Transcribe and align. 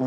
Hey 0.00 0.06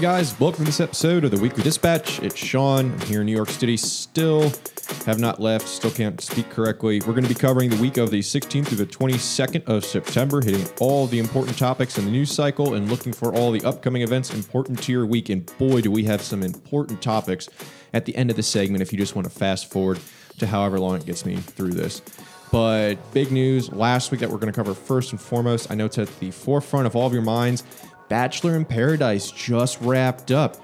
guys, 0.00 0.40
welcome 0.40 0.64
to 0.64 0.64
this 0.64 0.80
episode 0.80 1.24
of 1.24 1.30
the 1.30 1.36
Weekly 1.38 1.62
Dispatch. 1.62 2.18
It's 2.20 2.34
Sean. 2.36 2.92
I'm 2.92 3.00
here 3.00 3.20
in 3.20 3.26
New 3.26 3.32
York 3.32 3.50
City 3.50 3.76
still. 3.76 4.50
Have 5.06 5.18
not 5.18 5.38
left, 5.38 5.68
still 5.68 5.90
can't 5.90 6.18
speak 6.18 6.48
correctly. 6.48 6.98
We're 7.00 7.12
going 7.12 7.24
to 7.24 7.28
be 7.28 7.34
covering 7.34 7.68
the 7.68 7.76
week 7.76 7.98
of 7.98 8.10
the 8.10 8.20
16th 8.20 8.68
through 8.68 8.78
the 8.78 8.86
22nd 8.86 9.68
of 9.68 9.84
September, 9.84 10.40
hitting 10.40 10.66
all 10.80 11.06
the 11.06 11.18
important 11.18 11.58
topics 11.58 11.98
in 11.98 12.06
the 12.06 12.10
news 12.10 12.32
cycle 12.32 12.72
and 12.72 12.88
looking 12.88 13.12
for 13.12 13.34
all 13.34 13.50
the 13.50 13.62
upcoming 13.64 14.00
events 14.00 14.32
important 14.32 14.82
to 14.84 14.92
your 14.92 15.04
week. 15.04 15.28
And 15.28 15.44
boy, 15.58 15.82
do 15.82 15.90
we 15.90 16.04
have 16.04 16.22
some 16.22 16.42
important 16.42 17.02
topics 17.02 17.50
at 17.92 18.06
the 18.06 18.16
end 18.16 18.30
of 18.30 18.36
the 18.36 18.42
segment 18.42 18.80
if 18.80 18.92
you 18.92 18.98
just 18.98 19.14
want 19.14 19.26
to 19.26 19.30
fast 19.30 19.70
forward 19.70 20.00
to 20.38 20.46
however 20.46 20.80
long 20.80 20.96
it 20.96 21.04
gets 21.04 21.26
me 21.26 21.36
through 21.36 21.72
this. 21.72 22.00
But 22.50 22.94
big 23.12 23.30
news 23.30 23.70
last 23.72 24.10
week 24.10 24.20
that 24.20 24.30
we're 24.30 24.38
going 24.38 24.52
to 24.52 24.56
cover 24.56 24.72
first 24.72 25.12
and 25.12 25.20
foremost. 25.20 25.70
I 25.70 25.74
know 25.74 25.84
it's 25.84 25.98
at 25.98 26.08
the 26.18 26.30
forefront 26.30 26.86
of 26.86 26.96
all 26.96 27.06
of 27.06 27.12
your 27.12 27.20
minds. 27.20 27.62
Bachelor 28.08 28.56
in 28.56 28.64
Paradise 28.64 29.30
just 29.30 29.78
wrapped 29.82 30.30
up. 30.30 30.56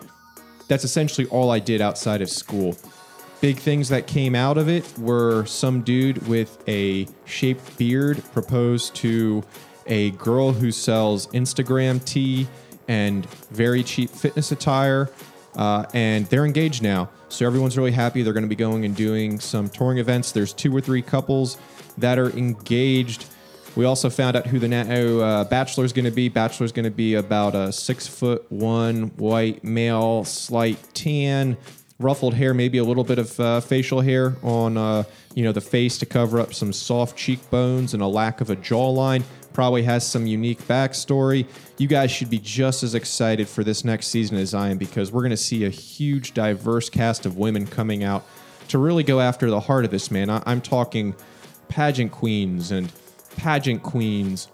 That's 0.66 0.84
essentially 0.84 1.26
all 1.26 1.50
I 1.50 1.58
did 1.58 1.82
outside 1.82 2.22
of 2.22 2.30
school. 2.30 2.76
Big 3.40 3.56
things 3.56 3.88
that 3.88 4.06
came 4.06 4.34
out 4.34 4.58
of 4.58 4.68
it 4.68 4.98
were 4.98 5.46
some 5.46 5.80
dude 5.80 6.26
with 6.28 6.62
a 6.68 7.06
shaped 7.24 7.78
beard 7.78 8.22
proposed 8.32 8.94
to 8.96 9.42
a 9.86 10.10
girl 10.12 10.52
who 10.52 10.70
sells 10.70 11.26
Instagram 11.28 12.04
tea 12.04 12.46
and 12.86 13.24
very 13.50 13.82
cheap 13.82 14.10
fitness 14.10 14.52
attire. 14.52 15.08
Uh, 15.56 15.84
and 15.94 16.26
they're 16.26 16.44
engaged 16.44 16.82
now. 16.82 17.08
So 17.28 17.46
everyone's 17.46 17.78
really 17.78 17.92
happy. 17.92 18.22
They're 18.22 18.32
going 18.32 18.44
to 18.44 18.48
be 18.48 18.56
going 18.56 18.84
and 18.84 18.94
doing 18.94 19.40
some 19.40 19.68
touring 19.68 19.98
events. 19.98 20.32
There's 20.32 20.52
two 20.52 20.74
or 20.76 20.80
three 20.80 21.02
couples 21.02 21.56
that 21.98 22.18
are 22.18 22.30
engaged. 22.30 23.26
We 23.76 23.84
also 23.84 24.10
found 24.10 24.36
out 24.36 24.46
who 24.46 24.58
the 24.58 24.68
now 24.68 24.84
uh, 24.84 25.44
bachelor 25.44 25.84
is 25.84 25.92
going 25.92 26.04
to 26.04 26.10
be. 26.10 26.28
Bachelor 26.28 26.66
is 26.66 26.72
going 26.72 26.84
to 26.84 26.90
be 26.90 27.14
about 27.14 27.54
a 27.54 27.72
six 27.72 28.06
foot 28.06 28.44
one 28.50 29.08
white 29.16 29.62
male, 29.62 30.24
slight 30.24 30.78
tan, 30.92 31.56
ruffled 32.00 32.34
hair, 32.34 32.52
maybe 32.54 32.78
a 32.78 32.84
little 32.84 33.04
bit 33.04 33.18
of 33.18 33.38
uh, 33.38 33.60
facial 33.60 34.00
hair 34.00 34.34
on 34.42 34.76
uh, 34.76 35.04
you 35.34 35.44
know 35.44 35.52
the 35.52 35.60
face 35.60 35.98
to 35.98 36.06
cover 36.06 36.40
up 36.40 36.52
some 36.52 36.72
soft 36.72 37.16
cheekbones 37.16 37.94
and 37.94 38.02
a 38.02 38.06
lack 38.06 38.40
of 38.40 38.50
a 38.50 38.56
jawline. 38.56 39.22
Probably 39.52 39.82
has 39.82 40.06
some 40.06 40.26
unique 40.26 40.62
backstory. 40.62 41.46
You 41.76 41.86
guys 41.88 42.10
should 42.10 42.30
be 42.30 42.38
just 42.38 42.82
as 42.82 42.94
excited 42.94 43.48
for 43.48 43.62
this 43.64 43.84
next 43.84 44.06
season 44.08 44.36
as 44.38 44.54
I 44.54 44.70
am 44.70 44.78
because 44.78 45.12
we're 45.12 45.22
going 45.22 45.30
to 45.30 45.36
see 45.36 45.64
a 45.64 45.70
huge, 45.70 46.34
diverse 46.34 46.88
cast 46.88 47.26
of 47.26 47.36
women 47.36 47.66
coming 47.66 48.02
out 48.04 48.24
to 48.68 48.78
really 48.78 49.02
go 49.02 49.20
after 49.20 49.50
the 49.50 49.60
heart 49.60 49.84
of 49.84 49.90
this 49.90 50.10
man. 50.10 50.30
I- 50.30 50.42
I'm 50.46 50.60
talking 50.60 51.14
pageant 51.68 52.12
queens 52.12 52.70
and 52.70 52.92
pageant 53.36 53.82
queens, 53.82 54.48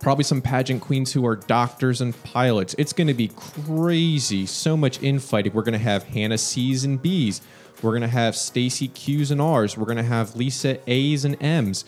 probably 0.00 0.24
some 0.24 0.40
pageant 0.40 0.80
queens 0.80 1.12
who 1.12 1.26
are 1.26 1.36
doctors 1.36 2.00
and 2.00 2.20
pilots. 2.24 2.74
It's 2.78 2.92
going 2.92 3.08
to 3.08 3.14
be 3.14 3.28
crazy. 3.28 4.46
So 4.46 4.76
much 4.76 5.02
infighting. 5.02 5.52
We're 5.52 5.62
going 5.62 5.72
to 5.72 5.78
have 5.78 6.04
Hannah 6.04 6.38
C's 6.38 6.84
and 6.84 7.00
B's. 7.00 7.40
We're 7.82 7.92
going 7.92 8.02
to 8.02 8.08
have 8.08 8.36
Stacy 8.36 8.88
Q's 8.88 9.30
and 9.30 9.40
R's. 9.40 9.76
We're 9.76 9.84
going 9.84 9.98
to 9.98 10.02
have 10.02 10.34
Lisa 10.34 10.78
A's 10.90 11.24
and 11.24 11.40
M's. 11.42 11.84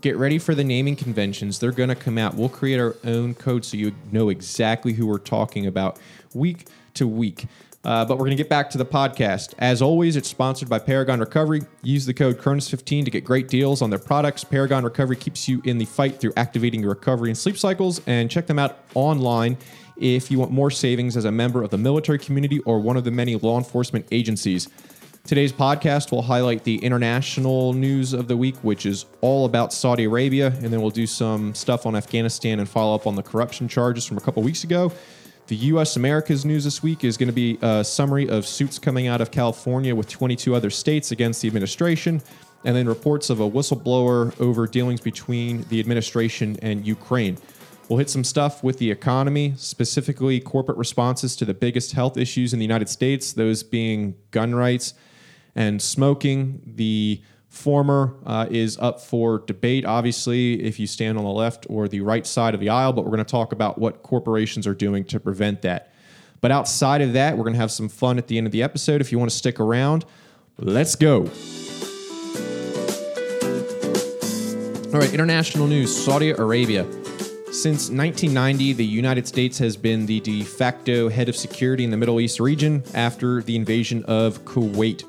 Get 0.00 0.16
ready 0.16 0.38
for 0.38 0.54
the 0.54 0.64
naming 0.64 0.96
conventions. 0.96 1.58
They're 1.58 1.72
going 1.72 1.88
to 1.88 1.96
come 1.96 2.18
out. 2.18 2.34
We'll 2.34 2.48
create 2.48 2.78
our 2.78 2.96
own 3.04 3.34
code 3.34 3.64
so 3.64 3.76
you 3.76 3.94
know 4.12 4.28
exactly 4.28 4.92
who 4.92 5.06
we're 5.06 5.18
talking 5.18 5.66
about 5.66 5.98
week 6.34 6.68
to 6.94 7.06
week. 7.06 7.46
Uh, 7.84 8.04
but 8.04 8.14
we're 8.18 8.24
going 8.24 8.36
to 8.36 8.42
get 8.42 8.48
back 8.48 8.68
to 8.70 8.78
the 8.78 8.84
podcast. 8.84 9.54
As 9.58 9.80
always, 9.80 10.16
it's 10.16 10.28
sponsored 10.28 10.68
by 10.68 10.78
Paragon 10.78 11.20
Recovery. 11.20 11.62
Use 11.82 12.04
the 12.04 12.12
code 12.12 12.38
Cronus15 12.38 13.04
to 13.04 13.10
get 13.10 13.24
great 13.24 13.48
deals 13.48 13.82
on 13.82 13.90
their 13.90 13.98
products. 14.00 14.42
Paragon 14.42 14.84
Recovery 14.84 15.16
keeps 15.16 15.48
you 15.48 15.62
in 15.64 15.78
the 15.78 15.84
fight 15.84 16.20
through 16.20 16.32
activating 16.36 16.80
your 16.80 16.90
recovery 16.90 17.30
and 17.30 17.38
sleep 17.38 17.56
cycles. 17.56 18.02
And 18.06 18.30
check 18.30 18.46
them 18.46 18.58
out 18.58 18.78
online 18.94 19.56
if 19.96 20.30
you 20.30 20.38
want 20.38 20.50
more 20.50 20.70
savings 20.70 21.16
as 21.16 21.24
a 21.24 21.32
member 21.32 21.62
of 21.62 21.70
the 21.70 21.78
military 21.78 22.18
community 22.18 22.58
or 22.60 22.80
one 22.80 22.96
of 22.96 23.04
the 23.04 23.10
many 23.10 23.36
law 23.36 23.58
enforcement 23.58 24.06
agencies. 24.10 24.68
Today's 25.28 25.52
podcast 25.52 26.10
will 26.10 26.22
highlight 26.22 26.64
the 26.64 26.76
international 26.76 27.74
news 27.74 28.14
of 28.14 28.28
the 28.28 28.36
week, 28.36 28.56
which 28.62 28.86
is 28.86 29.04
all 29.20 29.44
about 29.44 29.74
Saudi 29.74 30.04
Arabia, 30.04 30.46
and 30.46 30.72
then 30.72 30.80
we'll 30.80 30.90
do 30.90 31.06
some 31.06 31.54
stuff 31.54 31.84
on 31.84 31.94
Afghanistan 31.94 32.60
and 32.60 32.68
follow 32.68 32.94
up 32.94 33.06
on 33.06 33.14
the 33.14 33.22
corruption 33.22 33.68
charges 33.68 34.06
from 34.06 34.16
a 34.16 34.20
couple 34.20 34.42
weeks 34.42 34.64
ago. 34.64 34.90
The 35.48 35.56
U.S. 35.56 35.96
America's 35.96 36.44
news 36.44 36.64
this 36.64 36.82
week 36.82 37.04
is 37.04 37.16
going 37.16 37.28
to 37.28 37.32
be 37.32 37.58
a 37.62 37.82
summary 37.82 38.28
of 38.28 38.46
suits 38.46 38.78
coming 38.78 39.06
out 39.06 39.22
of 39.22 39.30
California 39.30 39.94
with 39.94 40.06
22 40.06 40.54
other 40.54 40.68
states 40.68 41.10
against 41.10 41.40
the 41.40 41.48
administration, 41.48 42.20
and 42.66 42.76
then 42.76 42.86
reports 42.86 43.30
of 43.30 43.40
a 43.40 43.50
whistleblower 43.50 44.38
over 44.42 44.66
dealings 44.66 45.00
between 45.00 45.62
the 45.70 45.80
administration 45.80 46.58
and 46.60 46.86
Ukraine. 46.86 47.38
We'll 47.88 47.98
hit 47.98 48.10
some 48.10 48.24
stuff 48.24 48.62
with 48.62 48.76
the 48.76 48.90
economy, 48.90 49.54
specifically 49.56 50.38
corporate 50.38 50.76
responses 50.76 51.34
to 51.36 51.46
the 51.46 51.54
biggest 51.54 51.92
health 51.92 52.18
issues 52.18 52.52
in 52.52 52.58
the 52.58 52.66
United 52.66 52.90
States, 52.90 53.32
those 53.32 53.62
being 53.62 54.16
gun 54.32 54.54
rights 54.54 54.92
and 55.56 55.80
smoking. 55.80 56.60
The 56.76 57.22
former 57.48 58.14
uh, 58.26 58.46
is 58.50 58.78
up 58.78 59.00
for 59.00 59.38
debate, 59.40 59.84
obviously, 59.84 60.62
if 60.62 60.78
you 60.78 60.86
stand 60.86 61.18
on 61.18 61.24
the 61.24 61.30
left 61.30 61.66
or 61.68 61.88
the 61.88 62.00
right 62.00 62.26
side 62.26 62.54
of 62.54 62.60
the 62.60 62.68
aisle, 62.68 62.92
but 62.92 63.04
we're 63.04 63.10
going 63.10 63.18
to 63.18 63.30
talk 63.30 63.52
about 63.52 63.78
what 63.78 64.02
corporations 64.02 64.66
are 64.66 64.74
doing 64.74 65.04
to 65.04 65.18
prevent 65.18 65.62
that. 65.62 65.92
But 66.40 66.52
outside 66.52 67.00
of 67.00 67.14
that, 67.14 67.36
we're 67.36 67.44
going 67.44 67.54
to 67.54 67.60
have 67.60 67.72
some 67.72 67.88
fun 67.88 68.18
at 68.18 68.28
the 68.28 68.38
end 68.38 68.46
of 68.46 68.52
the 68.52 68.62
episode. 68.62 69.00
If 69.00 69.10
you 69.10 69.18
want 69.18 69.30
to 69.30 69.36
stick 69.36 69.58
around, 69.58 70.04
let's 70.58 70.94
go. 70.94 71.28
All 74.92 75.00
right, 75.00 75.12
international 75.12 75.66
news 75.66 75.94
Saudi 75.94 76.30
Arabia. 76.30 76.84
Since 77.52 77.90
1990, 77.90 78.74
the 78.74 78.84
United 78.84 79.26
States 79.26 79.58
has 79.58 79.76
been 79.76 80.06
the 80.06 80.20
de 80.20 80.44
facto 80.44 81.08
head 81.08 81.28
of 81.28 81.36
security 81.36 81.82
in 81.82 81.90
the 81.90 81.96
Middle 81.96 82.20
East 82.20 82.40
region 82.40 82.82
after 82.94 83.42
the 83.42 83.56
invasion 83.56 84.04
of 84.04 84.44
Kuwait. 84.44 85.02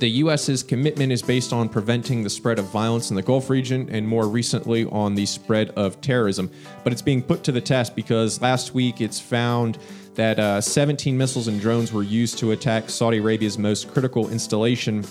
The 0.00 0.08
U.S.'s 0.08 0.62
commitment 0.62 1.12
is 1.12 1.22
based 1.22 1.52
on 1.52 1.68
preventing 1.68 2.22
the 2.22 2.30
spread 2.30 2.58
of 2.58 2.66
violence 2.66 3.10
in 3.10 3.16
the 3.16 3.22
Gulf 3.22 3.48
region 3.48 3.88
and 3.90 4.06
more 4.06 4.26
recently 4.26 4.86
on 4.86 5.14
the 5.14 5.24
spread 5.24 5.70
of 5.70 6.00
terrorism. 6.00 6.50
But 6.82 6.92
it's 6.92 7.02
being 7.02 7.22
put 7.22 7.44
to 7.44 7.52
the 7.52 7.60
test 7.60 7.94
because 7.94 8.40
last 8.40 8.74
week 8.74 9.00
it's 9.00 9.20
found 9.20 9.78
that 10.14 10.38
uh, 10.38 10.60
17 10.60 11.16
missiles 11.16 11.48
and 11.48 11.60
drones 11.60 11.92
were 11.92 12.02
used 12.02 12.38
to 12.38 12.50
attack 12.50 12.90
Saudi 12.90 13.18
Arabia's 13.18 13.56
most 13.56 13.92
critical 13.92 14.30
installation. 14.30 15.04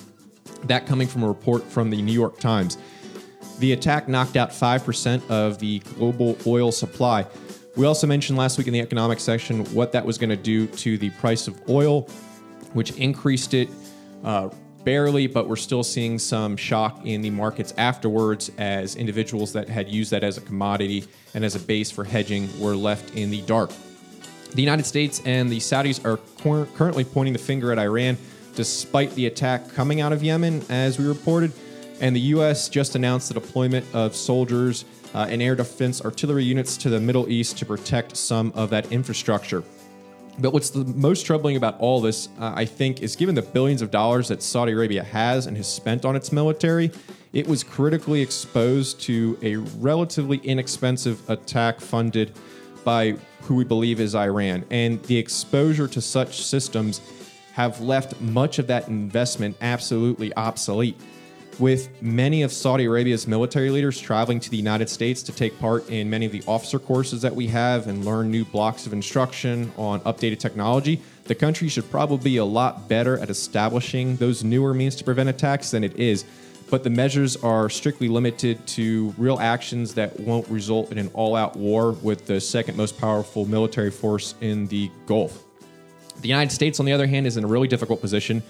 That 0.65 0.85
coming 0.85 1.07
from 1.07 1.23
a 1.23 1.27
report 1.27 1.63
from 1.63 1.89
the 1.89 2.01
New 2.01 2.13
York 2.13 2.39
Times. 2.39 2.77
The 3.59 3.71
attack 3.73 4.07
knocked 4.07 4.35
out 4.35 4.49
5% 4.49 5.29
of 5.29 5.59
the 5.59 5.79
global 5.79 6.37
oil 6.45 6.71
supply. 6.71 7.25
We 7.75 7.85
also 7.85 8.05
mentioned 8.05 8.37
last 8.37 8.57
week 8.57 8.67
in 8.67 8.73
the 8.73 8.81
economic 8.81 9.19
section 9.19 9.63
what 9.73 9.91
that 9.93 10.05
was 10.05 10.17
going 10.17 10.29
to 10.29 10.35
do 10.35 10.67
to 10.67 10.97
the 10.97 11.09
price 11.11 11.47
of 11.47 11.61
oil, 11.69 12.01
which 12.73 12.91
increased 12.97 13.53
it 13.53 13.69
uh, 14.23 14.49
barely, 14.83 15.27
but 15.27 15.47
we're 15.47 15.55
still 15.55 15.83
seeing 15.83 16.19
some 16.19 16.57
shock 16.57 17.05
in 17.05 17.21
the 17.21 17.29
markets 17.29 17.73
afterwards 17.77 18.51
as 18.57 18.95
individuals 18.95 19.53
that 19.53 19.69
had 19.69 19.89
used 19.89 20.11
that 20.11 20.23
as 20.23 20.37
a 20.37 20.41
commodity 20.41 21.05
and 21.33 21.43
as 21.45 21.55
a 21.55 21.59
base 21.59 21.89
for 21.91 22.03
hedging 22.03 22.49
were 22.59 22.75
left 22.75 23.15
in 23.15 23.31
the 23.31 23.41
dark. 23.43 23.71
The 24.53 24.61
United 24.61 24.85
States 24.85 25.21
and 25.25 25.49
the 25.49 25.57
Saudis 25.57 26.05
are 26.05 26.17
cor- 26.41 26.67
currently 26.75 27.03
pointing 27.03 27.33
the 27.33 27.39
finger 27.39 27.71
at 27.71 27.79
Iran 27.79 28.17
despite 28.55 29.11
the 29.15 29.25
attack 29.25 29.73
coming 29.73 30.01
out 30.01 30.13
of 30.13 30.23
Yemen, 30.23 30.63
as 30.69 30.99
we 30.99 31.05
reported. 31.05 31.51
And 31.99 32.15
the 32.15 32.21
U.S. 32.21 32.69
just 32.69 32.95
announced 32.95 33.29
the 33.29 33.33
deployment 33.33 33.85
of 33.93 34.15
soldiers 34.15 34.85
uh, 35.13 35.27
and 35.29 35.41
air 35.41 35.55
defense 35.55 36.03
artillery 36.03 36.43
units 36.43 36.75
to 36.77 36.89
the 36.89 36.99
Middle 36.99 37.29
East 37.29 37.57
to 37.59 37.65
protect 37.65 38.17
some 38.17 38.51
of 38.55 38.69
that 38.71 38.91
infrastructure. 38.91 39.63
But 40.39 40.51
what's 40.51 40.71
the 40.71 40.83
most 40.83 41.25
troubling 41.25 41.57
about 41.57 41.79
all 41.79 42.01
this, 42.01 42.27
uh, 42.39 42.53
I 42.55 42.65
think, 42.65 43.01
is 43.01 43.15
given 43.15 43.35
the 43.35 43.41
billions 43.41 43.81
of 43.81 43.91
dollars 43.91 44.29
that 44.29 44.41
Saudi 44.41 44.71
Arabia 44.71 45.03
has 45.03 45.45
and 45.45 45.55
has 45.57 45.71
spent 45.71 46.05
on 46.05 46.15
its 46.15 46.31
military, 46.31 46.91
it 47.33 47.47
was 47.47 47.63
critically 47.63 48.21
exposed 48.21 48.99
to 49.01 49.37
a 49.41 49.57
relatively 49.57 50.37
inexpensive 50.37 51.29
attack 51.29 51.79
funded 51.79 52.33
by 52.83 53.15
who 53.41 53.55
we 53.55 53.63
believe 53.63 53.99
is 53.99 54.15
Iran. 54.15 54.65
And 54.71 55.01
the 55.03 55.17
exposure 55.17 55.87
to 55.87 56.01
such 56.01 56.41
systems 56.41 57.01
have 57.53 57.79
left 57.81 58.19
much 58.19 58.57
of 58.57 58.67
that 58.67 58.87
investment 58.87 59.55
absolutely 59.61 60.33
obsolete 60.35 60.99
with 61.59 62.01
many 62.01 62.41
of 62.41 62.51
Saudi 62.51 62.85
Arabia's 62.85 63.27
military 63.27 63.69
leaders 63.69 63.99
traveling 63.99 64.39
to 64.39 64.49
the 64.49 64.57
United 64.57 64.89
States 64.89 65.21
to 65.23 65.31
take 65.31 65.57
part 65.59 65.89
in 65.89 66.09
many 66.09 66.25
of 66.25 66.31
the 66.31 66.43
officer 66.47 66.79
courses 66.79 67.21
that 67.21 67.35
we 67.35 67.47
have 67.47 67.87
and 67.87 68.03
learn 68.05 68.31
new 68.31 68.45
blocks 68.45 68.85
of 68.85 68.93
instruction 68.93 69.71
on 69.77 69.99
updated 70.01 70.39
technology, 70.39 71.01
the 71.25 71.35
country 71.35 71.67
should 71.67 71.89
probably 71.89 72.31
be 72.31 72.37
a 72.37 72.45
lot 72.45 72.87
better 72.89 73.17
at 73.19 73.29
establishing 73.29 74.15
those 74.17 74.43
newer 74.43 74.73
means 74.73 74.95
to 74.95 75.03
prevent 75.03 75.29
attacks 75.29 75.71
than 75.71 75.83
it 75.83 75.95
is. 75.97 76.25
but 76.69 76.83
the 76.83 76.89
measures 76.89 77.35
are 77.43 77.69
strictly 77.69 78.07
limited 78.07 78.65
to 78.65 79.13
real 79.19 79.37
actions 79.39 79.93
that 79.93 80.19
won't 80.19 80.47
result 80.47 80.91
in 80.91 80.97
an 80.97 81.07
all 81.13 81.35
out 81.35 81.55
war 81.55 81.91
with 81.91 82.25
the 82.25 82.41
second 82.41 82.75
most 82.75 82.97
powerful 82.97 83.45
military 83.45 83.91
force 83.91 84.33
in 84.41 84.65
the 84.69 84.89
Gulf. 85.05 85.43
The 86.21 86.27
United 86.27 86.51
States, 86.51 86.79
on 86.79 86.87
the 86.87 86.91
other 86.91 87.05
hand, 87.05 87.27
is 87.27 87.37
in 87.37 87.43
a 87.43 87.47
really 87.47 87.67
difficult 87.67 88.01
position. 88.01 88.41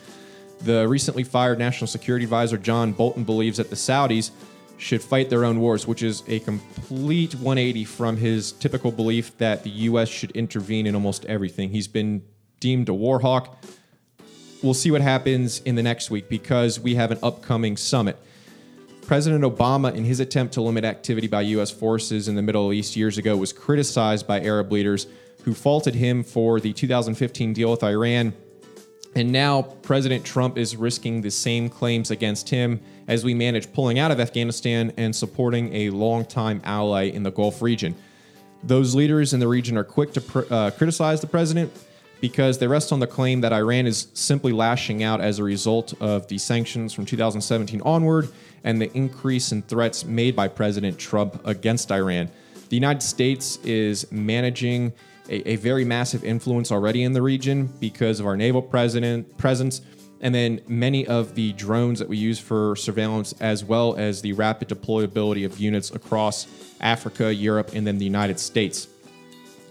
The 0.63 0.87
recently 0.87 1.23
fired 1.23 1.59
National 1.59 1.87
Security 1.87 2.23
Advisor 2.23 2.57
John 2.57 2.93
Bolton 2.93 3.23
believes 3.23 3.57
that 3.57 3.69
the 3.69 3.75
Saudis 3.75 4.31
should 4.77 5.01
fight 5.01 5.29
their 5.29 5.45
own 5.45 5.59
wars, 5.59 5.87
which 5.87 6.03
is 6.03 6.23
a 6.27 6.39
complete 6.39 7.35
180 7.35 7.85
from 7.85 8.17
his 8.17 8.53
typical 8.53 8.91
belief 8.91 9.37
that 9.37 9.63
the 9.63 9.69
U.S. 9.69 10.09
should 10.09 10.31
intervene 10.31 10.87
in 10.87 10.95
almost 10.95 11.25
everything. 11.25 11.69
He's 11.69 11.87
been 11.87 12.23
deemed 12.59 12.89
a 12.89 12.93
war 12.93 13.19
hawk 13.19 13.57
we'll 14.63 14.73
see 14.73 14.89
what 14.89 15.01
happens 15.01 15.59
in 15.59 15.75
the 15.75 15.83
next 15.83 16.09
week 16.09 16.29
because 16.29 16.79
we 16.79 16.95
have 16.95 17.11
an 17.11 17.19
upcoming 17.21 17.77
summit. 17.77 18.17
President 19.05 19.43
Obama, 19.43 19.93
in 19.93 20.05
his 20.05 20.21
attempt 20.21 20.53
to 20.53 20.61
limit 20.61 20.85
activity 20.85 21.27
by 21.27 21.41
U.S. 21.41 21.69
forces 21.69 22.29
in 22.29 22.35
the 22.35 22.41
Middle 22.41 22.71
East 22.71 22.95
years 22.95 23.17
ago, 23.17 23.35
was 23.35 23.51
criticized 23.51 24.25
by 24.25 24.39
Arab 24.41 24.71
leaders 24.71 25.07
who 25.43 25.53
faulted 25.53 25.93
him 25.93 26.23
for 26.23 26.61
the 26.61 26.71
2015 26.71 27.51
deal 27.51 27.69
with 27.71 27.83
Iran. 27.83 28.33
And 29.15 29.31
now 29.31 29.61
President 29.61 30.25
Trump 30.25 30.57
is 30.57 30.75
risking 30.75 31.21
the 31.21 31.29
same 31.29 31.69
claims 31.69 32.09
against 32.09 32.49
him 32.49 32.79
as 33.07 33.23
we 33.23 33.33
manage 33.33 33.71
pulling 33.71 33.99
out 33.99 34.11
of 34.11 34.19
Afghanistan 34.19 34.91
and 34.97 35.15
supporting 35.15 35.73
a 35.73 35.89
longtime 35.91 36.61
ally 36.63 37.03
in 37.03 37.21
the 37.23 37.31
Gulf 37.31 37.61
region. 37.61 37.95
Those 38.63 38.95
leaders 38.95 39.33
in 39.33 39.39
the 39.39 39.47
region 39.47 39.77
are 39.77 39.83
quick 39.83 40.13
to 40.13 40.21
pr- 40.21 40.41
uh, 40.49 40.71
criticize 40.71 41.21
the 41.21 41.27
president 41.27 41.71
because 42.21 42.57
they 42.57 42.67
rest 42.67 42.93
on 42.93 42.99
the 42.99 43.07
claim 43.07 43.41
that 43.41 43.51
Iran 43.51 43.85
is 43.85 44.07
simply 44.13 44.53
lashing 44.53 45.03
out 45.03 45.19
as 45.19 45.39
a 45.39 45.43
result 45.43 45.93
of 46.01 46.25
the 46.27 46.37
sanctions 46.37 46.93
from 46.93 47.05
2017 47.05 47.81
onward 47.81 48.29
and 48.63 48.81
the 48.81 48.91
increase 48.95 49.51
in 49.51 49.61
threats 49.63 50.05
made 50.05 50.35
by 50.35 50.47
President 50.47 50.97
Trump 50.97 51.45
against 51.45 51.91
Iran. 51.91 52.31
The 52.69 52.77
United 52.77 53.03
States 53.03 53.57
is 53.65 54.09
managing 54.09 54.93
a, 55.29 55.51
a 55.51 55.55
very 55.57 55.85
massive 55.85 56.23
influence 56.23 56.71
already 56.71 57.03
in 57.03 57.13
the 57.13 57.21
region 57.21 57.67
because 57.79 58.19
of 58.19 58.25
our 58.25 58.37
naval 58.37 58.61
president, 58.61 59.37
presence 59.37 59.81
and 60.23 60.33
then 60.33 60.61
many 60.69 61.05
of 61.05 61.35
the 61.35 61.51
drones 61.51 61.99
that 61.99 62.07
we 62.07 62.15
use 62.15 62.39
for 62.39 62.77
surveillance, 62.77 63.33
as 63.41 63.63
well 63.63 63.93
as 63.97 64.21
the 64.21 64.31
rapid 64.31 64.69
deployability 64.69 65.45
of 65.45 65.59
units 65.59 65.91
across 65.91 66.47
Africa, 66.79 67.31
Europe, 67.33 67.71
and 67.73 67.85
then 67.85 67.97
the 67.97 68.05
United 68.05 68.39
States. 68.39 68.87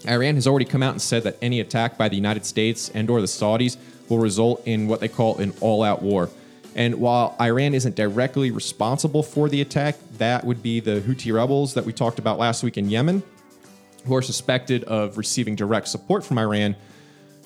Iran 0.07 0.35
has 0.35 0.45
already 0.45 0.65
come 0.65 0.83
out 0.83 0.91
and 0.91 1.01
said 1.01 1.23
that 1.23 1.37
any 1.41 1.59
attack 1.59 1.97
by 1.97 2.07
the 2.07 2.15
United 2.15 2.45
States 2.45 2.89
and 2.93 3.09
or 3.09 3.19
the 3.19 3.25
Saudis 3.25 3.77
will 4.09 4.19
result 4.19 4.61
in 4.67 4.87
what 4.87 4.99
they 4.99 5.07
call 5.07 5.39
an 5.39 5.53
all-out 5.59 6.03
war. 6.03 6.29
And 6.75 6.95
while 6.95 7.35
Iran 7.41 7.73
isn't 7.73 7.95
directly 7.95 8.51
responsible 8.51 9.23
for 9.23 9.49
the 9.49 9.61
attack, 9.61 9.95
that 10.17 10.43
would 10.43 10.61
be 10.61 10.79
the 10.79 11.01
Houthi 11.01 11.33
rebels 11.33 11.73
that 11.73 11.85
we 11.85 11.93
talked 11.93 12.19
about 12.19 12.37
last 12.37 12.61
week 12.61 12.77
in 12.77 12.91
Yemen, 12.91 13.23
who 14.05 14.15
are 14.15 14.21
suspected 14.21 14.83
of 14.85 15.17
receiving 15.17 15.55
direct 15.55 15.87
support 15.87 16.23
from 16.23 16.37
Iran. 16.37 16.75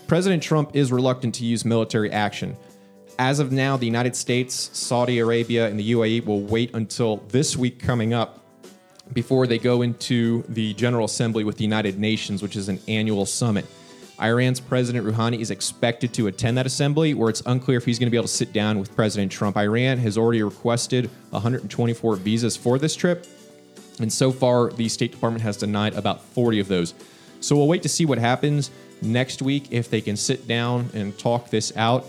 President 0.07 0.41
Trump 0.41 0.75
is 0.75 0.91
reluctant 0.91 1.35
to 1.35 1.45
use 1.45 1.65
military 1.65 2.11
action. 2.11 2.55
As 3.19 3.39
of 3.39 3.51
now, 3.51 3.77
the 3.77 3.85
United 3.85 4.15
States, 4.15 4.69
Saudi 4.73 5.19
Arabia, 5.19 5.67
and 5.67 5.79
the 5.79 5.91
UAE 5.91 6.25
will 6.25 6.41
wait 6.41 6.73
until 6.75 7.17
this 7.29 7.57
week 7.57 7.79
coming 7.79 8.13
up 8.13 8.43
before 9.13 9.47
they 9.47 9.57
go 9.57 9.81
into 9.81 10.43
the 10.49 10.73
General 10.75 11.05
Assembly 11.05 11.43
with 11.43 11.57
the 11.57 11.63
United 11.63 11.99
Nations, 11.99 12.41
which 12.41 12.55
is 12.55 12.69
an 12.69 12.79
annual 12.87 13.25
summit. 13.25 13.65
Iran's 14.19 14.59
President 14.59 15.05
Rouhani 15.05 15.39
is 15.39 15.51
expected 15.51 16.13
to 16.15 16.27
attend 16.27 16.57
that 16.57 16.65
assembly, 16.65 17.13
where 17.13 17.29
it's 17.29 17.43
unclear 17.45 17.77
if 17.77 17.85
he's 17.85 17.99
going 17.99 18.07
to 18.07 18.11
be 18.11 18.17
able 18.17 18.27
to 18.27 18.33
sit 18.33 18.51
down 18.51 18.79
with 18.79 18.95
President 18.95 19.31
Trump. 19.31 19.57
Iran 19.57 19.99
has 19.99 20.17
already 20.17 20.41
requested 20.41 21.09
124 21.29 22.15
visas 22.15 22.57
for 22.57 22.79
this 22.79 22.95
trip, 22.95 23.27
and 23.99 24.11
so 24.11 24.31
far, 24.31 24.69
the 24.71 24.89
State 24.89 25.11
Department 25.11 25.43
has 25.43 25.57
denied 25.57 25.95
about 25.95 26.23
40 26.23 26.59
of 26.59 26.67
those. 26.67 26.93
So 27.39 27.55
we'll 27.55 27.67
wait 27.67 27.83
to 27.83 27.89
see 27.89 28.05
what 28.05 28.17
happens 28.17 28.71
next 29.01 29.41
week 29.41 29.67
if 29.71 29.89
they 29.89 30.01
can 30.01 30.15
sit 30.15 30.47
down 30.47 30.89
and 30.93 31.17
talk 31.17 31.49
this 31.49 31.75
out 31.75 32.05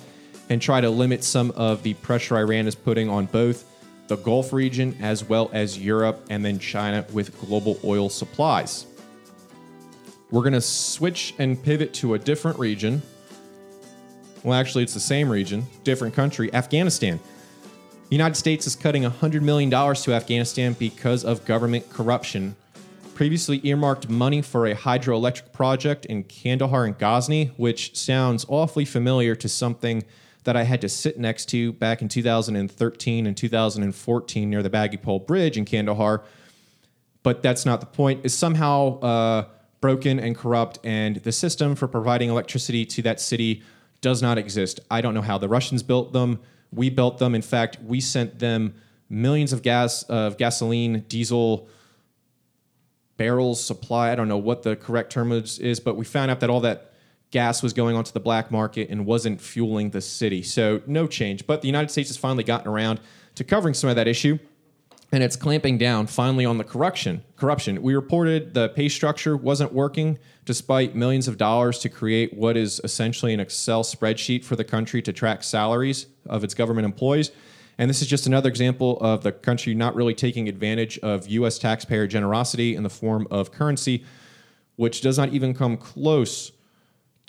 and 0.51 0.61
try 0.61 0.81
to 0.81 0.91
limit 0.91 1.23
some 1.25 1.51
of 1.53 1.83
the 1.83 1.95
pressure 1.95 2.37
Iran 2.37 2.67
is 2.67 2.75
putting 2.75 3.09
on 3.09 3.27
both 3.27 3.65
the 4.09 4.17
Gulf 4.17 4.55
region, 4.55 4.97
as 5.03 5.23
well 5.23 5.51
as 5.53 5.79
Europe 5.79 6.25
and 6.31 6.43
then 6.43 6.59
China 6.59 7.05
with 7.13 7.39
global 7.41 7.79
oil 7.85 8.09
supplies. 8.09 8.87
We're 10.31 10.41
going 10.41 10.55
to 10.55 10.63
switch 10.63 11.35
and 11.39 11.63
pivot 11.63 11.93
to 11.95 12.15
a 12.15 12.19
different 12.19 12.59
region. 12.59 13.03
Well, 14.43 14.59
actually, 14.59 14.85
it's 14.85 14.95
the 14.95 15.01
same 15.01 15.29
region, 15.29 15.67
different 15.85 16.15
country, 16.15 16.53
Afghanistan. 16.55 17.21
The 18.09 18.17
United 18.17 18.37
States 18.37 18.67
is 18.67 18.75
cutting 18.75 19.03
$100 19.03 19.43
million 19.43 19.69
to 19.71 20.15
Afghanistan 20.15 20.73
because 20.79 21.27
of 21.27 21.45
government 21.45 21.91
corruption. 21.91 22.57
Previously 23.15 23.61
earmarked 23.65 24.09
money 24.09 24.41
for 24.41 24.67
a 24.67 24.75
hydroelectric 24.75 25.53
project 25.53 26.07
in 26.07 26.25
Kandahar 26.25 26.87
and 26.87 26.97
Ghazni, 26.97 27.53
which 27.59 27.95
sounds 27.95 28.47
awfully 28.49 28.87
familiar 28.87 29.35
to 29.35 29.47
something 29.47 30.05
that 30.45 30.57
I 30.57 30.63
had 30.63 30.81
to 30.81 30.89
sit 30.89 31.19
next 31.19 31.51
to 31.51 31.75
back 31.75 32.01
in 32.01 32.09
2013 32.09 33.27
and 33.27 33.37
2014 33.37 34.49
near 34.49 34.63
the 34.63 34.71
Baggy 34.71 34.97
Pole 34.97 35.19
Bridge 35.19 35.59
in 35.59 35.67
Kandahar. 35.67 36.25
But 37.23 37.43
that's 37.43 37.67
not 37.67 37.81
the 37.81 37.87
point. 37.87 38.25
Is 38.25 38.33
somehow 38.33 39.01
uh, 39.01 39.45
broken 39.83 40.19
and 40.19 40.35
corrupt, 40.35 40.79
and 40.83 41.17
the 41.17 41.33
system 41.33 41.75
for 41.75 41.87
providing 41.87 42.31
electricity 42.31 42.87
to 42.87 43.03
that 43.03 43.21
city 43.21 43.63
does 44.01 44.23
not 44.23 44.39
exist. 44.39 44.81
I 44.91 45.03
don't 45.03 45.13
know 45.13 45.21
how 45.21 45.37
the 45.37 45.49
Russians 45.49 45.83
built 45.83 46.15
them. 46.15 46.41
We 46.73 46.91
built 46.91 47.19
them. 47.19 47.35
In 47.35 47.43
fact, 47.43 47.79
we 47.83 48.01
sent 48.01 48.39
them 48.39 48.75
millions 49.09 49.53
of 49.53 49.63
gas 49.63 50.03
of 50.05 50.37
gasoline, 50.37 51.01
diesel 51.09 51.69
barrels 53.17 53.63
supply. 53.63 54.13
I 54.13 54.15
don't 54.15 54.29
know 54.29 54.39
what 54.39 54.63
the 54.63 54.77
correct 54.77 55.11
term 55.11 55.33
is, 55.33 55.81
but 55.81 55.97
we 55.97 56.05
found 56.05 56.31
out 56.31 56.41
that 56.41 56.51
all 56.51 56.61
that 56.61 56.93
gas 57.31 57.63
was 57.63 57.73
going 57.73 57.97
onto 57.97 58.13
the 58.13 58.21
black 58.21 58.51
market 58.51 58.89
and 58.91 59.05
wasn't 59.05 59.41
fueling 59.41 59.91
the 59.91 60.01
city. 60.01 60.43
So 60.43 60.83
no 60.87 61.07
change. 61.07 61.47
But 61.47 61.61
the 61.63 61.69
United 61.69 61.91
States 61.91 62.09
has 62.11 62.17
finally 62.17 62.45
gotten 62.45 62.69
around 62.69 63.01
to 63.35 63.45
covering 63.45 63.75
some 63.75 63.91
of 63.91 63.97
that 63.97 64.09
issue. 64.09 64.39
And 65.11 65.23
it's 65.23 65.37
clamping 65.37 65.79
down 65.79 66.07
finally 66.07 66.45
on 66.45 66.59
the 66.59 66.65
corruption. 66.65 67.25
Corruption. 67.37 67.81
We 67.81 67.95
reported 67.95 68.53
the 68.53 68.69
pay 68.69 68.91
structure 68.91 69.37
wasn't 69.37 69.73
working 69.73 70.19
despite 70.45 70.95
millions 70.95 71.29
of 71.29 71.39
dollars 71.39 71.79
to 71.81 71.89
create 71.89 72.35
what 72.35 72.57
is 72.57 72.81
essentially 72.85 73.33
an 73.33 73.41
Excel 73.41 73.83
spreadsheet 73.85 74.45
for 74.45 74.55
the 74.55 74.65
country 74.65 75.01
to 75.03 75.13
track 75.13 75.43
salaries 75.43 76.07
of 76.27 76.45
its 76.45 76.53
government 76.53 76.85
employees. 76.85 77.31
And 77.79 77.89
this 77.89 78.03
is 78.03 78.09
just 78.09 78.27
another 78.27 78.51
example 78.51 78.99
of 79.01 79.23
the 79.23 79.33
country 79.33 79.75
not 79.75 79.95
really 79.95 80.15
taking 80.15 80.49
advantage 80.49 80.99
of 80.99 81.27
U.S. 81.29 81.59
taxpayer 81.59 82.07
generosity 82.07 82.75
in 82.75 82.83
the 82.83 82.91
form 82.91 83.27
of 83.31 83.53
currency, 83.53 84.05
which 84.77 85.01
does 85.01 85.17
not 85.17 85.31
even 85.31 85.55
come 85.55 85.77
close 85.77 86.53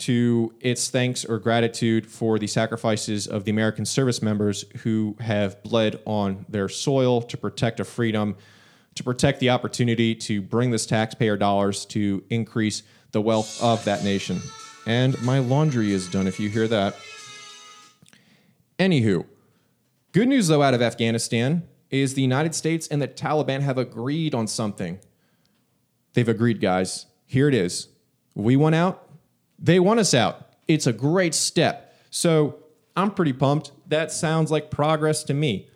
to 0.00 0.52
its 0.60 0.88
thanks 0.90 1.24
or 1.24 1.38
gratitude 1.38 2.06
for 2.06 2.38
the 2.38 2.46
sacrifices 2.46 3.26
of 3.26 3.44
the 3.44 3.50
American 3.50 3.84
service 3.84 4.22
members 4.22 4.64
who 4.78 5.16
have 5.20 5.62
bled 5.62 6.00
on 6.04 6.44
their 6.48 6.68
soil 6.68 7.22
to 7.22 7.36
protect 7.36 7.80
a 7.80 7.84
freedom, 7.84 8.36
to 8.94 9.04
protect 9.04 9.40
the 9.40 9.50
opportunity 9.50 10.14
to 10.14 10.42
bring 10.42 10.70
this 10.70 10.86
taxpayer 10.86 11.36
dollars 11.36 11.84
to 11.86 12.22
increase 12.30 12.82
the 13.12 13.20
wealth 13.20 13.62
of 13.62 13.84
that 13.84 14.04
nation. 14.04 14.40
And 14.86 15.20
my 15.22 15.38
laundry 15.38 15.92
is 15.92 16.08
done 16.08 16.26
if 16.26 16.40
you 16.40 16.48
hear 16.48 16.68
that. 16.68 16.96
Anywho, 18.78 19.26
good 20.12 20.28
news 20.28 20.48
though 20.48 20.62
out 20.62 20.74
of 20.74 20.80
Afghanistan 20.80 21.68
is 21.90 22.14
the 22.14 22.22
United 22.22 22.54
States 22.54 22.86
and 22.88 23.02
the 23.02 23.08
Taliban 23.08 23.60
have 23.60 23.76
agreed 23.76 24.34
on 24.34 24.46
something. 24.46 25.00
They've 26.14 26.28
agreed, 26.28 26.60
guys. 26.60 27.06
Here 27.26 27.48
it 27.48 27.54
is. 27.54 27.88
We 28.34 28.56
went 28.56 28.74
out, 28.74 29.09
they 29.60 29.78
want 29.78 30.00
us 30.00 30.14
out. 30.14 30.46
It's 30.66 30.86
a 30.86 30.92
great 30.92 31.34
step. 31.34 31.94
So 32.10 32.56
I'm 32.96 33.10
pretty 33.10 33.32
pumped. 33.32 33.72
That 33.88 34.10
sounds 34.10 34.50
like 34.50 34.70
progress 34.70 35.22
to 35.24 35.34
me. 35.34 35.68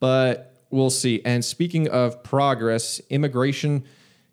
But 0.00 0.54
we'll 0.70 0.90
see. 0.90 1.20
And 1.24 1.44
speaking 1.44 1.88
of 1.88 2.22
progress, 2.22 3.00
immigration 3.10 3.84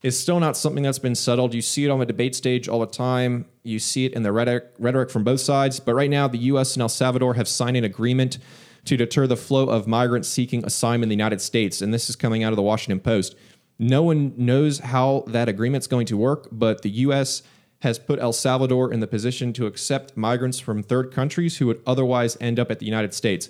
is 0.02 0.20
still 0.20 0.40
not 0.40 0.58
something 0.58 0.84
that's 0.84 1.00
been 1.00 1.16
settled. 1.16 1.54
You 1.54 1.62
see 1.62 1.86
it 1.86 1.90
on 1.90 2.00
the 2.00 2.06
debate 2.06 2.36
stage 2.36 2.68
all 2.68 2.80
the 2.80 2.86
time. 2.86 3.46
You 3.64 3.80
see 3.80 4.06
it 4.06 4.14
in 4.14 4.24
the 4.24 4.32
rhetoric, 4.32 4.74
rhetoric 4.78 5.10
from 5.10 5.24
both 5.24 5.40
sides. 5.40 5.80
But 5.80 5.94
right 5.94 6.10
now, 6.10 6.28
the 6.28 6.40
U.S. 6.40 6.76
and 6.76 6.82
El 6.82 6.90
Salvador 6.90 7.36
have 7.36 7.48
signed 7.48 7.78
an 7.78 7.84
agreement 7.84 8.38
to 8.86 8.98
deter 8.98 9.28
the 9.28 9.38
flow 9.38 9.70
of 9.70 9.88
migrants 9.88 10.28
seeking 10.28 10.66
asylum 10.66 11.04
in 11.04 11.10
the 11.10 11.16
United 11.16 11.40
States. 11.40 11.82
And 11.82 11.94
this 11.94 12.10
is 12.10 12.18
coming 12.18 12.44
out 12.44 12.52
of 12.52 12.58
the 12.58 12.64
Washington 12.64 13.00
Post. 13.00 13.36
No 13.80 14.04
one 14.04 14.34
knows 14.36 14.80
how 14.80 15.24
that 15.28 15.48
agreement's 15.48 15.88
going 15.88 16.06
to 16.08 16.18
work, 16.18 16.50
but 16.52 16.82
the 16.82 16.90
U.S 16.90 17.44
has 17.84 18.00
put 18.00 18.18
El 18.18 18.32
Salvador 18.32 18.94
in 18.94 19.02
the 19.02 19.08
position 19.08 19.52
to 19.54 19.66
accept 19.66 20.16
migrants 20.16 20.58
from 20.58 20.82
third 20.82 21.12
countries 21.12 21.58
who 21.58 21.68
would 21.68 21.82
otherwise 21.86 22.38
end 22.40 22.58
up 22.58 22.72
at 22.72 22.80
the 22.80 22.86
United 22.86 23.14
States. 23.14 23.50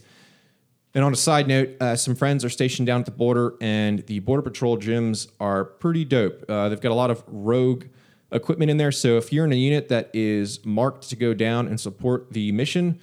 And 0.95 1.03
on 1.03 1.13
a 1.13 1.15
side 1.15 1.47
note, 1.47 1.69
uh, 1.79 1.95
some 1.95 2.15
friends 2.15 2.43
are 2.43 2.49
stationed 2.49 2.87
down 2.87 2.99
at 3.01 3.05
the 3.05 3.11
border, 3.11 3.53
and 3.61 4.05
the 4.07 4.19
Border 4.19 4.41
Patrol 4.41 4.77
gyms 4.77 5.27
are 5.39 5.63
pretty 5.63 6.03
dope. 6.03 6.43
Uh, 6.49 6.69
they've 6.69 6.81
got 6.81 6.91
a 6.91 6.95
lot 6.95 7.11
of 7.11 7.23
rogue 7.27 7.85
equipment 8.31 8.71
in 8.71 8.77
there. 8.77 8.91
So 8.91 9.17
if 9.17 9.31
you're 9.31 9.45
in 9.45 9.53
a 9.53 9.55
unit 9.55 9.87
that 9.89 10.09
is 10.13 10.65
marked 10.65 11.09
to 11.09 11.15
go 11.15 11.35
down 11.35 11.67
and 11.67 11.79
support 11.79 12.33
the 12.33 12.51
mission, 12.51 12.99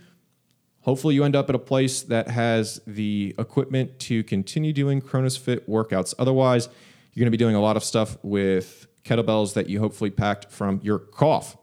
hopefully 0.80 1.14
you 1.14 1.22
end 1.22 1.36
up 1.36 1.48
at 1.48 1.54
a 1.54 1.60
place 1.60 2.02
that 2.02 2.28
has 2.28 2.80
the 2.88 3.36
equipment 3.38 4.00
to 4.00 4.24
continue 4.24 4.72
doing 4.72 5.00
Cronus 5.00 5.36
Fit 5.36 5.68
workouts. 5.68 6.12
Otherwise, 6.18 6.68
you're 7.12 7.22
going 7.22 7.32
to 7.32 7.36
be 7.36 7.44
doing 7.44 7.54
a 7.54 7.60
lot 7.60 7.76
of 7.76 7.84
stuff 7.84 8.18
with 8.24 8.88
kettlebells 9.04 9.54
that 9.54 9.68
you 9.68 9.80
hopefully 9.80 10.10
packed 10.10 10.50
from 10.50 10.80
your 10.82 10.98
cough. 10.98 11.56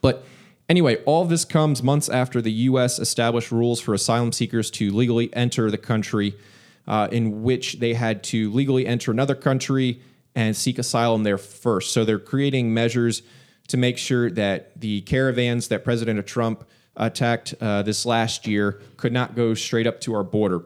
But 0.00 0.24
anyway, 0.68 1.02
all 1.04 1.24
this 1.24 1.44
comes 1.44 1.82
months 1.82 2.08
after 2.08 2.40
the 2.40 2.52
U.S. 2.52 2.98
established 2.98 3.50
rules 3.50 3.80
for 3.80 3.94
asylum 3.94 4.32
seekers 4.32 4.70
to 4.72 4.90
legally 4.90 5.34
enter 5.34 5.70
the 5.70 5.78
country, 5.78 6.34
uh, 6.86 7.08
in 7.10 7.42
which 7.42 7.74
they 7.74 7.94
had 7.94 8.22
to 8.24 8.50
legally 8.52 8.86
enter 8.86 9.10
another 9.10 9.34
country 9.34 10.00
and 10.34 10.56
seek 10.56 10.78
asylum 10.78 11.22
there 11.22 11.38
first. 11.38 11.92
So 11.92 12.04
they're 12.04 12.18
creating 12.18 12.72
measures 12.72 13.22
to 13.68 13.76
make 13.76 13.98
sure 13.98 14.30
that 14.30 14.80
the 14.80 15.02
caravans 15.02 15.68
that 15.68 15.84
President 15.84 16.24
Trump 16.26 16.64
attacked 16.96 17.54
uh, 17.60 17.82
this 17.82 18.04
last 18.04 18.46
year 18.46 18.80
could 18.96 19.12
not 19.12 19.34
go 19.34 19.54
straight 19.54 19.86
up 19.86 20.00
to 20.02 20.14
our 20.14 20.24
border. 20.24 20.62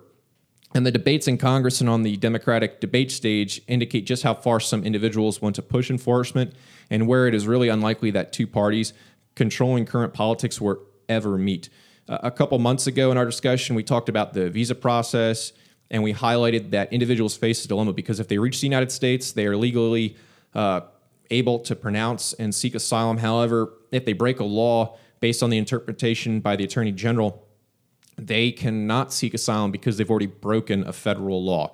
And 0.74 0.86
the 0.86 0.90
debates 0.90 1.28
in 1.28 1.36
Congress 1.36 1.80
and 1.80 1.90
on 1.90 2.02
the 2.02 2.16
Democratic 2.16 2.80
debate 2.80 3.10
stage 3.10 3.60
indicate 3.68 4.06
just 4.06 4.22
how 4.22 4.34
far 4.34 4.58
some 4.58 4.84
individuals 4.84 5.42
want 5.42 5.54
to 5.56 5.62
push 5.62 5.90
enforcement 5.90 6.54
and 6.90 7.06
where 7.06 7.26
it 7.26 7.34
is 7.34 7.46
really 7.46 7.68
unlikely 7.68 8.10
that 8.12 8.32
two 8.32 8.46
parties 8.46 8.94
controlling 9.34 9.84
current 9.84 10.14
politics 10.14 10.60
will 10.60 10.78
ever 11.08 11.36
meet. 11.36 11.68
Uh, 12.08 12.18
a 12.22 12.30
couple 12.30 12.58
months 12.58 12.86
ago 12.86 13.10
in 13.10 13.18
our 13.18 13.26
discussion, 13.26 13.76
we 13.76 13.82
talked 13.82 14.08
about 14.08 14.32
the 14.32 14.48
visa 14.50 14.74
process 14.74 15.52
and 15.90 16.02
we 16.02 16.14
highlighted 16.14 16.70
that 16.70 16.90
individuals 16.92 17.36
face 17.36 17.64
a 17.64 17.68
dilemma 17.68 17.92
because 17.92 18.18
if 18.18 18.28
they 18.28 18.38
reach 18.38 18.60
the 18.60 18.66
United 18.66 18.90
States, 18.90 19.32
they 19.32 19.46
are 19.46 19.56
legally 19.56 20.16
uh, 20.54 20.80
able 21.30 21.58
to 21.58 21.76
pronounce 21.76 22.32
and 22.34 22.54
seek 22.54 22.74
asylum. 22.74 23.18
However, 23.18 23.74
if 23.90 24.06
they 24.06 24.14
break 24.14 24.40
a 24.40 24.44
law 24.44 24.96
based 25.20 25.42
on 25.42 25.50
the 25.50 25.58
interpretation 25.58 26.40
by 26.40 26.56
the 26.56 26.64
Attorney 26.64 26.92
General, 26.92 27.46
they 28.16 28.52
cannot 28.52 29.12
seek 29.12 29.34
asylum 29.34 29.70
because 29.70 29.96
they've 29.96 30.10
already 30.10 30.26
broken 30.26 30.86
a 30.86 30.92
federal 30.92 31.42
law. 31.42 31.72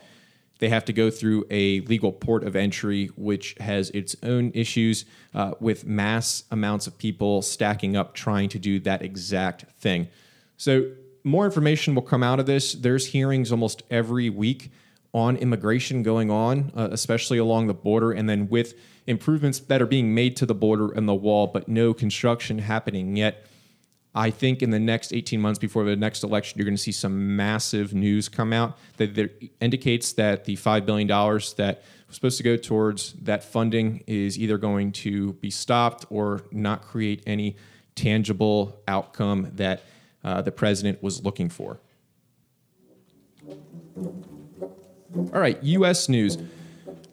They 0.59 0.69
have 0.71 0.85
to 0.87 0.93
go 0.93 1.11
through 1.11 1.47
a 1.51 1.81
legal 1.83 2.13
port 2.13 2.43
of 2.43 2.57
entry, 2.57 3.07
which 3.17 3.55
has 3.61 3.91
its 3.91 4.17
own 4.23 4.51
issues 4.55 5.05
uh, 5.35 5.53
with 5.61 5.87
mass 5.87 6.45
amounts 6.51 6.87
of 6.87 6.99
people 6.99 7.43
stacking 7.43 7.97
up 7.97 8.15
trying 8.15 8.49
to 8.51 8.59
do 8.59 8.81
that 8.81 9.03
exact 9.03 9.67
thing. 9.79 10.09
So, 10.57 10.91
more 11.25 11.45
information 11.45 11.95
will 11.95 12.03
come 12.03 12.23
out 12.23 12.41
of 12.41 12.47
this. 12.47 12.73
There's 12.73 13.07
hearings 13.07 13.53
almost 13.53 13.83
every 13.91 14.31
week 14.31 14.71
on 15.13 15.37
immigration 15.37 16.03
going 16.03 16.31
on, 16.31 16.73
uh, 16.77 16.89
especially 16.91 17.39
along 17.39 17.67
the 17.67 17.75
border, 17.75 18.13
and 18.13 18.29
then 18.29 18.49
with 18.49 18.75
improvements 19.07 19.59
that 19.59 19.83
are 19.83 19.87
being 19.87 20.15
made 20.15 20.37
to 20.37 20.47
the 20.47 20.55
border 20.55 20.91
and 20.93 21.09
the 21.09 21.15
wall, 21.15 21.47
but 21.47 21.69
no 21.69 21.93
construction 21.93 22.59
happening 22.59 23.17
yet. 23.17 23.47
I 24.15 24.31
think 24.31 24.63
in 24.63 24.71
the 24.71 24.79
next 24.79 25.13
18 25.13 25.41
months 25.41 25.59
before 25.59 25.85
the 25.85 25.97
next 25.97 26.25
election, 26.25 26.59
you're 26.59 26.65
going 26.65 26.77
to 26.77 26.83
see 26.83 26.93
some 26.93 27.37
massive 27.37 27.95
news 27.95 28.29
come 28.29 28.53
out 28.53 28.79
that 28.97 29.31
indicates 29.61 30.13
that 30.15 30.45
the 30.45 30.57
$5 30.57 30.87
billion 30.87 31.07
that 31.09 31.83
was 32.07 32.15
supposed 32.15 32.39
to 32.39 32.43
go 32.43 32.57
towards 32.57 33.13
that 33.23 33.45
funding 33.45 34.03
is 34.07 34.39
either 34.39 34.59
going 34.59 34.93
to 34.93 35.35
be 35.35 35.51
stopped 35.51 36.07
or 36.11 36.43
not 36.51 36.83
create 36.83 37.23
any 37.27 37.57
tangible 37.95 38.81
outcome 38.89 39.51
that 39.55 39.83
uh, 40.25 40.41
the 40.41 40.53
president 40.53 41.03
was 41.03 41.25
looking 41.25 41.49
for. 41.49 41.79
All 43.47 45.41
right, 45.41 45.63
U.S. 45.63 46.09
news. 46.09 46.39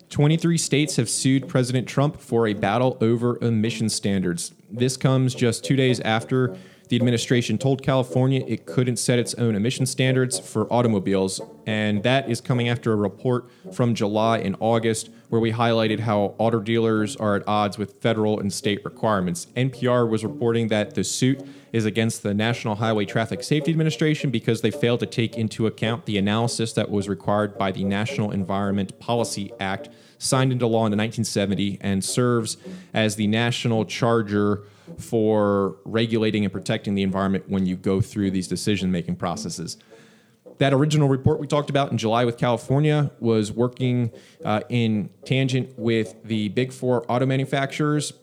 23 0.09 0.57
states 0.57 0.95
have 0.95 1.09
sued 1.09 1.47
President 1.47 1.87
Trump 1.87 2.19
for 2.19 2.47
a 2.47 2.53
battle 2.53 2.97
over 3.01 3.37
emission 3.43 3.89
standards. 3.89 4.53
This 4.71 4.95
comes 4.95 5.35
just 5.35 5.63
two 5.63 5.75
days 5.75 5.99
after 5.99 6.55
the 6.89 6.95
administration 6.95 7.57
told 7.57 7.81
California 7.81 8.43
it 8.47 8.65
couldn't 8.65 8.97
set 8.97 9.19
its 9.19 9.33
own 9.35 9.55
emission 9.55 9.85
standards 9.85 10.39
for 10.39 10.71
automobiles, 10.71 11.41
and 11.65 12.03
that 12.03 12.29
is 12.29 12.41
coming 12.41 12.69
after 12.69 12.93
a 12.93 12.95
report 12.95 13.49
from 13.73 13.95
July 13.95 14.37
and 14.39 14.55
August 14.59 15.09
where 15.29 15.41
we 15.41 15.51
highlighted 15.51 15.99
how 15.99 16.35
auto 16.37 16.59
dealers 16.59 17.15
are 17.15 17.35
at 17.35 17.47
odds 17.47 17.77
with 17.77 18.01
federal 18.01 18.39
and 18.39 18.53
state 18.53 18.83
requirements. 18.85 19.47
NPR 19.55 20.09
was 20.09 20.23
reporting 20.23 20.67
that 20.67 20.95
the 20.95 21.03
suit 21.03 21.41
is 21.73 21.85
against 21.85 22.23
the 22.23 22.33
National 22.33 22.75
Highway 22.75 23.05
Traffic 23.05 23.43
Safety 23.43 23.71
Administration 23.71 24.31
because 24.31 24.61
they 24.61 24.71
failed 24.71 24.99
to 25.01 25.05
take 25.05 25.35
into 25.35 25.67
account 25.67 26.05
the 26.05 26.17
analysis 26.17 26.73
that 26.73 26.89
was 26.89 27.09
required 27.09 27.57
by 27.57 27.71
the 27.71 27.83
National 27.83 28.31
Environment 28.31 28.97
Policy 28.99 29.51
Act, 29.59 29.89
signed 30.17 30.51
into 30.51 30.65
law 30.65 30.85
in 30.85 30.91
1970 30.91 31.77
and 31.81 32.03
serves 32.03 32.57
as 32.93 33.15
the 33.15 33.27
national 33.27 33.85
charger 33.85 34.63
for 34.97 35.77
regulating 35.85 36.43
and 36.43 36.53
protecting 36.53 36.95
the 36.95 37.03
environment 37.03 37.45
when 37.47 37.65
you 37.65 37.75
go 37.75 38.01
through 38.01 38.31
these 38.31 38.47
decision 38.47 38.91
making 38.91 39.15
processes. 39.15 39.77
That 40.57 40.73
original 40.73 41.09
report 41.09 41.39
we 41.39 41.47
talked 41.47 41.69
about 41.69 41.91
in 41.91 41.97
July 41.97 42.23
with 42.23 42.37
California 42.37 43.11
was 43.19 43.51
working 43.51 44.11
uh, 44.43 44.61
in 44.69 45.09
tangent 45.25 45.77
with 45.77 46.15
the 46.23 46.47
big 46.49 46.71
four 46.71 47.03
auto 47.11 47.25
manufacturers 47.25 48.13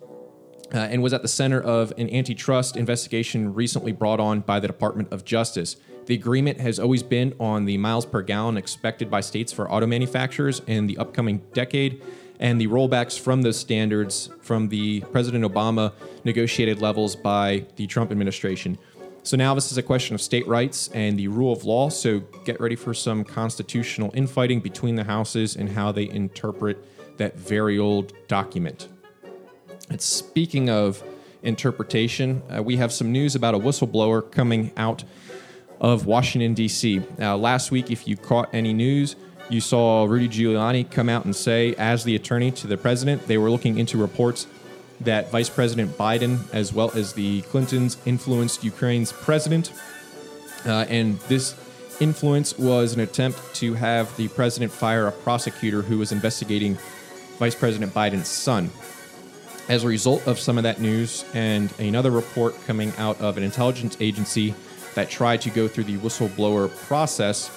uh, 0.75 0.79
and 0.79 1.03
was 1.03 1.13
at 1.13 1.23
the 1.23 1.29
center 1.29 1.61
of 1.61 1.93
an 1.99 2.09
antitrust 2.11 2.77
investigation 2.77 3.55
recently 3.55 3.93
brought 3.93 4.21
on 4.21 4.41
by 4.41 4.59
the 4.61 4.67
Department 4.67 5.13
of 5.13 5.25
Justice. 5.25 5.77
The 6.07 6.15
agreement 6.15 6.61
has 6.61 6.79
always 6.79 7.03
been 7.03 7.35
on 7.39 7.65
the 7.65 7.79
miles 7.79 8.07
per 8.07 8.23
gallon 8.23 8.57
expected 8.57 9.11
by 9.11 9.21
states 9.21 9.53
for 9.53 9.71
auto 9.71 9.87
manufacturers 9.87 10.61
in 10.67 10.87
the 10.87 10.99
upcoming 10.99 11.43
decade 11.53 12.03
and 12.41 12.61
the 12.61 12.67
rollbacks 12.67 13.19
from 13.19 13.43
those 13.43 13.57
standards 13.57 14.29
from 14.41 14.69
the 14.69 15.01
President 15.13 15.45
Obama 15.45 15.93
negotiated 16.25 16.81
levels 16.81 17.15
by 17.15 17.65
the 17.77 17.87
Trump 17.87 18.11
administration. 18.11 18.77
So 19.23 19.37
now 19.37 19.55
this 19.55 19.71
is 19.71 19.79
a 19.79 19.83
question 19.83 20.17
of 20.17 20.21
state 20.21 20.47
rights 20.49 20.89
and 20.89 21.17
the 21.17 21.29
rule 21.29 21.53
of 21.53 21.65
law. 21.65 21.89
So 21.89 22.19
get 22.45 22.61
ready 22.61 22.75
for 22.75 22.93
some 22.93 23.23
constitutional 23.23 24.11
infighting 24.15 24.59
between 24.59 24.97
the 24.97 25.05
houses 25.05 25.55
and 25.55 25.69
how 25.69 25.93
they 25.93 26.11
interpret 26.11 26.85
that 27.19 27.37
very 27.37 27.79
old 27.79 28.13
document. 28.27 28.89
And 29.93 30.01
speaking 30.01 30.71
of 30.71 31.05
interpretation, 31.43 32.41
uh, 32.49 32.63
we 32.63 32.79
have 32.79 32.95
some 32.95 33.13
news 33.13 33.35
about 33.35 33.55
a 33.55 33.59
whistleblower 33.59 34.23
coming 34.33 34.73
out 34.75 35.05
of 35.83 36.07
Washington, 36.07 36.55
D.C. 36.55 37.03
Uh, 37.21 37.37
last 37.37 37.71
week, 37.71 37.91
if 37.91 38.09
you 38.09 38.17
caught 38.17 38.49
any 38.55 38.73
news, 38.73 39.17
you 39.51 39.61
saw 39.61 40.05
Rudy 40.05 40.31
Giuliani 40.31 40.91
come 40.91 41.11
out 41.11 41.27
and 41.27 41.37
say, 41.37 41.75
as 41.75 42.05
the 42.05 42.17
attorney 42.17 42.51
to 42.53 42.67
the 42.67 42.79
president, 42.79 43.27
they 43.27 43.37
were 43.37 43.51
looking 43.51 43.77
into 43.77 43.99
reports 43.99 44.47
that 45.03 45.31
Vice 45.31 45.51
President 45.51 45.91
Biden, 45.99 46.39
as 46.55 46.73
well 46.73 46.91
as 46.93 47.13
the 47.13 47.43
Clintons, 47.43 47.99
influenced 48.07 48.65
Ukraine's 48.65 49.13
president. 49.13 49.75
Uh, 50.65 50.87
and 50.89 51.19
this 51.29 51.55
influence 52.01 52.59
was 52.59 52.95
an 52.95 53.01
attempt 53.01 53.55
to 53.57 53.75
have 53.75 54.17
the 54.17 54.29
president 54.29 54.73
fire 54.73 55.07
a 55.07 55.13
prosecutor 55.13 55.83
who 55.83 55.99
was 55.99 56.13
investigating 56.13 56.79
Vice 57.39 57.55
President 57.55 57.93
Biden's 57.93 58.29
son. 58.29 58.71
As 59.73 59.85
a 59.85 59.89
result 59.89 60.27
of 60.27 60.39
some 60.39 60.59
of 60.59 60.65
that 60.65 60.83
news 60.83 61.25
and 61.33 61.73
another 61.81 62.11
report 62.11 62.55
coming 62.67 62.93
out 62.99 63.19
of 63.23 63.39
an 63.39 63.43
intelligence 63.43 63.97
agency 64.01 64.55
that 64.95 65.09
tried 65.09 65.41
to 65.41 65.49
go 65.49 65.67
through 65.67 65.85
the 65.85 65.97
whistleblower 65.97 66.69
process, 66.85 67.51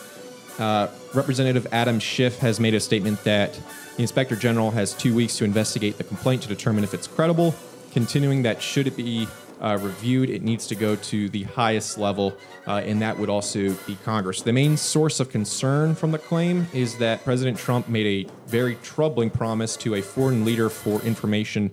uh, 0.58 0.88
Representative 1.14 1.68
Adam 1.74 2.00
Schiff 2.00 2.40
has 2.40 2.58
made 2.58 2.74
a 2.74 2.80
statement 2.80 3.22
that 3.26 3.60
the 3.98 4.02
Inspector 4.02 4.34
General 4.38 4.72
has 4.72 4.94
two 4.94 5.14
weeks 5.14 5.36
to 5.40 5.44
investigate 5.44 5.98
the 5.98 6.06
complaint 6.06 6.42
to 6.44 6.48
determine 6.48 6.86
if 6.86 6.94
it's 6.94 7.06
credible, 7.06 7.54
continuing 7.92 8.44
that 8.44 8.62
should 8.62 8.88
it 8.88 8.96
be 8.96 9.28
uh, 9.60 9.78
reviewed, 9.82 10.30
it 10.30 10.42
needs 10.42 10.68
to 10.68 10.76
go 10.76 10.96
to 10.96 11.28
the 11.28 11.44
highest 11.44 11.98
level, 11.98 12.38
uh, 12.66 12.82
and 12.86 13.02
that 13.02 13.20
would 13.20 13.30
also 13.30 13.74
be 13.86 13.98
Congress. 14.06 14.42
The 14.42 14.54
main 14.54 14.78
source 14.78 15.20
of 15.20 15.30
concern 15.30 15.96
from 15.96 16.12
the 16.12 16.20
claim 16.20 16.68
is 16.72 16.98
that 17.00 17.26
President 17.26 17.58
Trump 17.58 17.90
made 17.90 18.26
a 18.26 18.32
very 18.48 18.76
troubling 18.76 19.30
promise 19.30 19.76
to 19.76 19.96
a 19.96 20.02
foreign 20.02 20.46
leader 20.46 20.70
for 20.70 21.02
information 21.02 21.72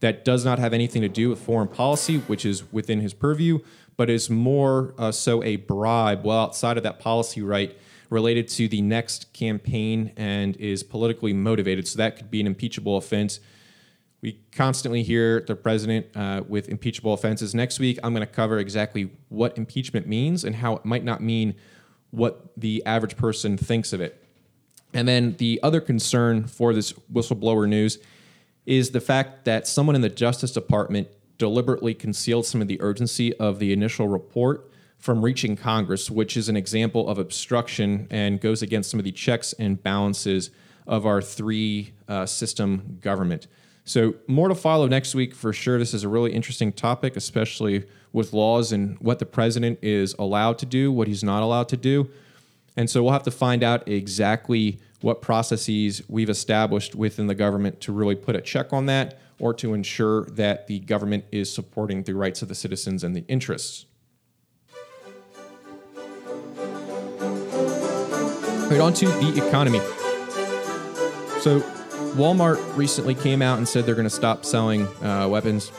that 0.00 0.24
does 0.24 0.44
not 0.44 0.58
have 0.58 0.72
anything 0.72 1.02
to 1.02 1.08
do 1.08 1.30
with 1.30 1.38
foreign 1.38 1.68
policy, 1.68 2.18
which 2.20 2.44
is 2.44 2.70
within 2.72 3.00
his 3.00 3.14
purview, 3.14 3.60
but 3.96 4.10
is 4.10 4.30
more 4.30 4.94
uh, 4.98 5.12
so 5.12 5.42
a 5.44 5.56
bribe 5.56 6.24
well 6.24 6.40
outside 6.40 6.76
of 6.76 6.82
that 6.82 6.98
policy 6.98 7.42
right 7.42 7.76
related 8.08 8.48
to 8.48 8.66
the 8.66 8.82
next 8.82 9.32
campaign 9.32 10.12
and 10.16 10.56
is 10.56 10.82
politically 10.82 11.32
motivated. 11.32 11.86
So 11.86 11.98
that 11.98 12.16
could 12.16 12.30
be 12.30 12.40
an 12.40 12.46
impeachable 12.46 12.96
offense. 12.96 13.40
We 14.20 14.40
constantly 14.52 15.02
hear 15.02 15.40
the 15.40 15.54
president 15.54 16.08
uh, 16.14 16.42
with 16.46 16.68
impeachable 16.68 17.14
offenses. 17.14 17.54
Next 17.54 17.78
week, 17.78 17.98
I'm 18.02 18.12
going 18.12 18.26
to 18.26 18.32
cover 18.32 18.58
exactly 18.58 19.10
what 19.28 19.56
impeachment 19.56 20.06
means 20.06 20.44
and 20.44 20.56
how 20.56 20.76
it 20.76 20.84
might 20.84 21.04
not 21.04 21.22
mean 21.22 21.54
what 22.10 22.52
the 22.56 22.82
average 22.84 23.16
person 23.16 23.56
thinks 23.56 23.92
of 23.92 24.00
it. 24.00 24.22
And 24.92 25.06
then 25.06 25.36
the 25.36 25.60
other 25.62 25.80
concern 25.80 26.46
for 26.46 26.74
this 26.74 26.92
whistleblower 27.12 27.68
news 27.68 27.98
is 28.66 28.90
the 28.90 29.00
fact 29.00 29.44
that 29.44 29.66
someone 29.66 29.96
in 29.96 30.02
the 30.02 30.08
Justice 30.08 30.52
Department 30.52 31.08
deliberately 31.38 31.94
concealed 31.94 32.46
some 32.46 32.60
of 32.60 32.68
the 32.68 32.80
urgency 32.80 33.34
of 33.36 33.58
the 33.58 33.72
initial 33.72 34.08
report 34.08 34.70
from 34.98 35.24
reaching 35.24 35.56
Congress, 35.56 36.10
which 36.10 36.36
is 36.36 36.48
an 36.48 36.56
example 36.56 37.08
of 37.08 37.18
obstruction 37.18 38.06
and 38.10 38.40
goes 38.40 38.60
against 38.60 38.90
some 38.90 39.00
of 39.00 39.04
the 39.04 39.12
checks 39.12 39.54
and 39.54 39.82
balances 39.82 40.50
of 40.86 41.06
our 41.06 41.22
three 41.22 41.92
uh, 42.06 42.26
system 42.26 42.98
government. 43.00 43.46
So, 43.84 44.14
more 44.28 44.48
to 44.48 44.54
follow 44.54 44.86
next 44.86 45.14
week 45.14 45.34
for 45.34 45.52
sure. 45.52 45.78
This 45.78 45.94
is 45.94 46.04
a 46.04 46.08
really 46.08 46.32
interesting 46.32 46.70
topic, 46.70 47.16
especially 47.16 47.86
with 48.12 48.32
laws 48.32 48.72
and 48.72 48.98
what 48.98 49.18
the 49.18 49.26
president 49.26 49.78
is 49.82 50.14
allowed 50.18 50.58
to 50.58 50.66
do, 50.66 50.92
what 50.92 51.08
he's 51.08 51.24
not 51.24 51.42
allowed 51.42 51.68
to 51.70 51.76
do. 51.76 52.10
And 52.76 52.90
so, 52.90 53.02
we'll 53.02 53.12
have 53.12 53.22
to 53.22 53.30
find 53.30 53.64
out 53.64 53.88
exactly 53.88 54.78
what 55.00 55.22
processes 55.22 56.02
we've 56.08 56.30
established 56.30 56.94
within 56.94 57.26
the 57.26 57.34
government 57.34 57.80
to 57.80 57.92
really 57.92 58.14
put 58.14 58.36
a 58.36 58.40
check 58.40 58.72
on 58.72 58.86
that 58.86 59.18
or 59.38 59.54
to 59.54 59.72
ensure 59.72 60.24
that 60.26 60.66
the 60.66 60.78
government 60.80 61.24
is 61.32 61.52
supporting 61.52 62.02
the 62.02 62.14
rights 62.14 62.42
of 62.42 62.48
the 62.48 62.54
citizens 62.54 63.02
and 63.02 63.16
the 63.16 63.24
interests. 63.26 63.86
Right 68.70 68.80
on 68.80 68.92
to 68.94 69.06
the 69.06 69.46
economy. 69.46 69.80
So, 71.40 71.60
Walmart 72.14 72.76
recently 72.76 73.14
came 73.14 73.40
out 73.40 73.58
and 73.58 73.66
said 73.66 73.86
they're 73.86 73.94
going 73.94 74.04
to 74.04 74.10
stop 74.10 74.44
selling 74.44 74.86
uh, 75.02 75.26
weapons. 75.28 75.72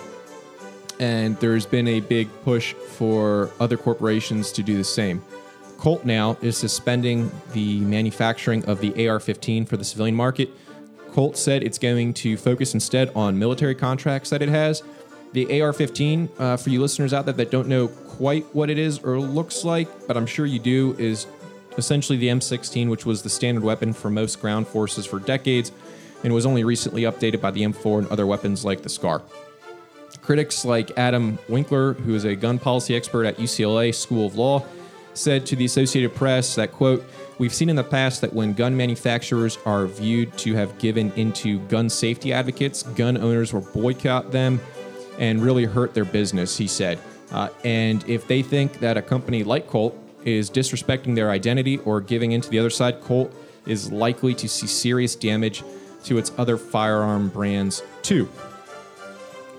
And 0.99 1.37
there's 1.37 1.65
been 1.65 1.87
a 1.87 1.99
big 1.99 2.29
push 2.43 2.73
for 2.73 3.49
other 3.59 3.77
corporations 3.77 4.51
to 4.53 4.63
do 4.63 4.77
the 4.77 4.83
same. 4.83 5.23
Colt 5.81 6.05
now 6.05 6.37
is 6.43 6.55
suspending 6.57 7.31
the 7.53 7.79
manufacturing 7.79 8.63
of 8.65 8.79
the 8.81 9.07
AR 9.07 9.19
15 9.19 9.65
for 9.65 9.77
the 9.77 9.83
civilian 9.83 10.15
market. 10.15 10.51
Colt 11.11 11.35
said 11.35 11.63
it's 11.63 11.79
going 11.79 12.13
to 12.13 12.37
focus 12.37 12.75
instead 12.75 13.11
on 13.15 13.39
military 13.39 13.73
contracts 13.73 14.29
that 14.29 14.43
it 14.43 14.49
has. 14.49 14.83
The 15.33 15.59
AR 15.59 15.73
15, 15.73 16.29
uh, 16.37 16.57
for 16.57 16.69
you 16.69 16.79
listeners 16.79 17.13
out 17.13 17.25
there 17.25 17.33
that 17.33 17.49
don't 17.49 17.67
know 17.67 17.87
quite 17.87 18.45
what 18.53 18.69
it 18.69 18.77
is 18.77 18.99
or 18.99 19.19
looks 19.19 19.65
like, 19.65 19.87
but 20.05 20.15
I'm 20.15 20.27
sure 20.27 20.45
you 20.45 20.59
do, 20.59 20.95
is 20.99 21.25
essentially 21.79 22.19
the 22.19 22.27
M16, 22.27 22.87
which 22.87 23.07
was 23.07 23.23
the 23.23 23.29
standard 23.29 23.63
weapon 23.63 23.91
for 23.91 24.11
most 24.11 24.39
ground 24.39 24.67
forces 24.67 25.07
for 25.07 25.17
decades 25.17 25.71
and 26.23 26.31
was 26.31 26.45
only 26.45 26.63
recently 26.63 27.03
updated 27.03 27.41
by 27.41 27.49
the 27.49 27.63
M4 27.63 27.97
and 27.97 28.07
other 28.09 28.27
weapons 28.27 28.63
like 28.63 28.83
the 28.83 28.89
SCAR. 28.89 29.23
Critics 30.21 30.63
like 30.63 30.95
Adam 30.99 31.39
Winkler, 31.49 31.93
who 31.93 32.13
is 32.13 32.23
a 32.23 32.35
gun 32.35 32.59
policy 32.59 32.95
expert 32.95 33.25
at 33.25 33.37
UCLA 33.37 33.95
School 33.95 34.27
of 34.27 34.35
Law, 34.35 34.63
said 35.13 35.45
to 35.47 35.55
the 35.55 35.65
Associated 35.65 36.15
Press 36.15 36.55
that, 36.55 36.71
quote, 36.71 37.03
We've 37.37 37.53
seen 37.53 37.69
in 37.69 37.75
the 37.75 37.83
past 37.83 38.21
that 38.21 38.33
when 38.33 38.53
gun 38.53 38.77
manufacturers 38.77 39.57
are 39.65 39.87
viewed 39.87 40.37
to 40.39 40.53
have 40.53 40.77
given 40.77 41.11
into 41.13 41.59
gun 41.67 41.89
safety 41.89 42.31
advocates, 42.31 42.83
gun 42.83 43.17
owners 43.17 43.51
will 43.51 43.67
boycott 43.73 44.31
them 44.31 44.59
and 45.17 45.41
really 45.41 45.65
hurt 45.65 45.93
their 45.93 46.05
business, 46.05 46.55
he 46.55 46.67
said. 46.67 46.99
Uh, 47.31 47.49
and 47.63 48.07
if 48.07 48.27
they 48.27 48.43
think 48.43 48.79
that 48.79 48.97
a 48.97 49.01
company 49.01 49.43
like 49.43 49.67
Colt 49.67 49.97
is 50.23 50.51
disrespecting 50.51 51.15
their 51.15 51.31
identity 51.31 51.77
or 51.79 51.99
giving 51.99 52.33
into 52.33 52.49
the 52.49 52.59
other 52.59 52.69
side, 52.69 53.01
Colt 53.01 53.33
is 53.65 53.91
likely 53.91 54.35
to 54.35 54.47
see 54.47 54.67
serious 54.67 55.15
damage 55.15 55.63
to 56.03 56.17
its 56.17 56.31
other 56.37 56.57
firearm 56.57 57.29
brands 57.29 57.81
too. 58.01 58.29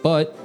But 0.02 0.36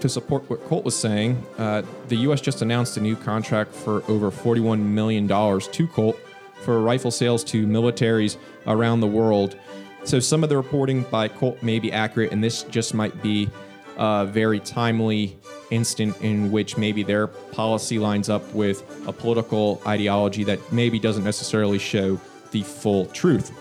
to 0.00 0.08
support 0.08 0.48
what 0.48 0.64
Colt 0.66 0.84
was 0.84 0.96
saying, 0.96 1.44
uh, 1.58 1.82
the 2.08 2.16
U.S. 2.16 2.40
just 2.40 2.62
announced 2.62 2.96
a 2.96 3.00
new 3.00 3.16
contract 3.16 3.74
for 3.74 4.02
over 4.10 4.30
$41 4.30 4.80
million 4.80 5.26
to 5.28 5.86
Colt 5.88 6.18
for 6.62 6.80
rifle 6.80 7.10
sales 7.10 7.44
to 7.44 7.66
militaries 7.66 8.36
around 8.66 9.00
the 9.00 9.06
world. 9.06 9.56
So 10.04 10.20
some 10.20 10.42
of 10.42 10.48
the 10.48 10.56
reporting 10.56 11.02
by 11.04 11.28
Colt 11.28 11.62
may 11.62 11.78
be 11.78 11.92
accurate, 11.92 12.32
and 12.32 12.42
this 12.42 12.62
just 12.64 12.94
might 12.94 13.22
be 13.22 13.48
a 13.96 14.26
very 14.26 14.60
timely 14.60 15.38
instant 15.70 16.20
in 16.20 16.50
which 16.50 16.76
maybe 16.76 17.02
their 17.02 17.26
policy 17.26 17.98
lines 17.98 18.28
up 18.28 18.54
with 18.54 18.82
a 19.06 19.12
political 19.12 19.82
ideology 19.86 20.44
that 20.44 20.72
maybe 20.72 20.98
doesn't 20.98 21.24
necessarily 21.24 21.78
show 21.78 22.20
the 22.52 22.62
full 22.62 23.06
truth. 23.06 23.52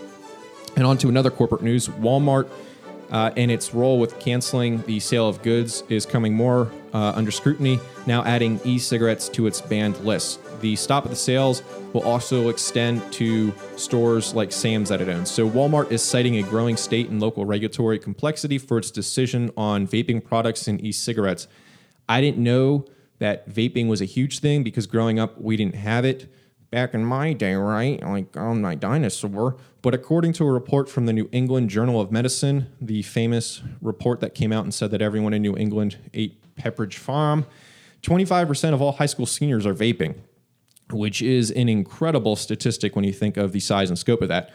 And 0.78 0.86
on 0.86 0.98
to 1.00 1.10
another 1.10 1.32
corporate 1.32 1.64
news 1.64 1.88
Walmart 1.88 2.48
uh, 3.12 3.32
and 3.38 3.50
its 3.52 3.74
role 3.74 4.00
with 4.00 4.20
canceling 4.20 4.82
the 4.84 5.00
sale 5.00 5.28
of 5.28 5.42
goods 5.42 5.84
is 5.90 6.06
coming 6.06 6.34
more 6.34 6.72
uh, 6.94 7.14
under 7.16 7.32
scrutiny, 7.32 7.80
now 8.06 8.24
adding 8.24 8.60
e 8.64 8.78
cigarettes 8.78 9.30
to 9.30 9.48
its 9.48 9.62
banned 9.62 9.98
list. 10.00 10.40
The 10.62 10.76
stop 10.76 11.04
of 11.04 11.12
the 11.12 11.16
sales 11.16 11.62
will 11.94 12.04
also 12.04 12.50
extend 12.50 13.14
to 13.14 13.54
stores 13.76 14.34
like 14.34 14.52
Sam's 14.52 14.90
that 14.90 15.02
it 15.02 15.10
owns. 15.10 15.30
So, 15.30 15.50
Walmart 15.50 15.92
is 15.92 16.02
citing 16.02 16.38
a 16.38 16.44
growing 16.44 16.78
state 16.78 17.10
and 17.10 17.20
local 17.20 17.46
regulatory 17.46 18.00
complexity 18.00 18.58
for 18.58 18.78
its 18.78 18.92
decision 18.92 19.52
on 19.56 19.88
vaping 19.88 20.24
products 20.24 20.68
and 20.68 20.84
e 20.84 20.92
cigarettes. 20.92 21.48
I 22.10 22.22
didn't 22.22 22.44
know 22.44 22.86
that 23.20 23.50
vaping 23.50 23.88
was 23.88 24.02
a 24.02 24.06
huge 24.06 24.40
thing 24.40 24.64
because 24.64 24.88
growing 24.88 25.20
up, 25.20 25.40
we 25.40 25.58
didn't 25.58 25.76
have 25.76 26.06
it 26.06 26.32
back 26.70 26.94
in 26.94 27.06
my 27.06 27.34
day, 27.34 27.56
right? 27.56 28.02
Like 28.02 28.36
on 28.36 28.62
my 28.62 28.76
dinosaur. 28.76 29.58
But 29.82 29.94
according 29.94 30.34
to 30.34 30.46
a 30.46 30.52
report 30.52 30.90
from 30.90 31.06
the 31.06 31.14
New 31.14 31.30
England 31.32 31.70
Journal 31.70 32.02
of 32.02 32.12
Medicine, 32.12 32.68
the 32.82 33.02
famous 33.04 33.62
report 33.82 34.20
that 34.20 34.36
came 34.36 34.52
out 34.52 34.64
and 34.64 34.74
said 34.74 34.92
that 34.92 35.02
everyone 35.02 35.34
in 35.34 35.42
New 35.42 35.56
England 35.56 35.98
ate 36.14 36.42
Pepperidge 36.56 36.96
Farm, 36.96 37.46
25% 38.02 38.74
of 38.74 38.82
all 38.82 38.94
high 38.94 39.06
school 39.06 39.26
seniors 39.26 39.66
are 39.66 39.74
vaping, 39.74 40.16
which 40.92 41.22
is 41.22 41.52
an 41.52 41.70
incredible 41.70 42.36
statistic 42.36 42.96
when 42.96 43.06
you 43.06 43.14
think 43.14 43.38
of 43.38 43.52
the 43.52 43.60
size 43.60 43.90
and 43.90 43.98
scope 43.98 44.22
of 44.22 44.28
that. 44.28 44.52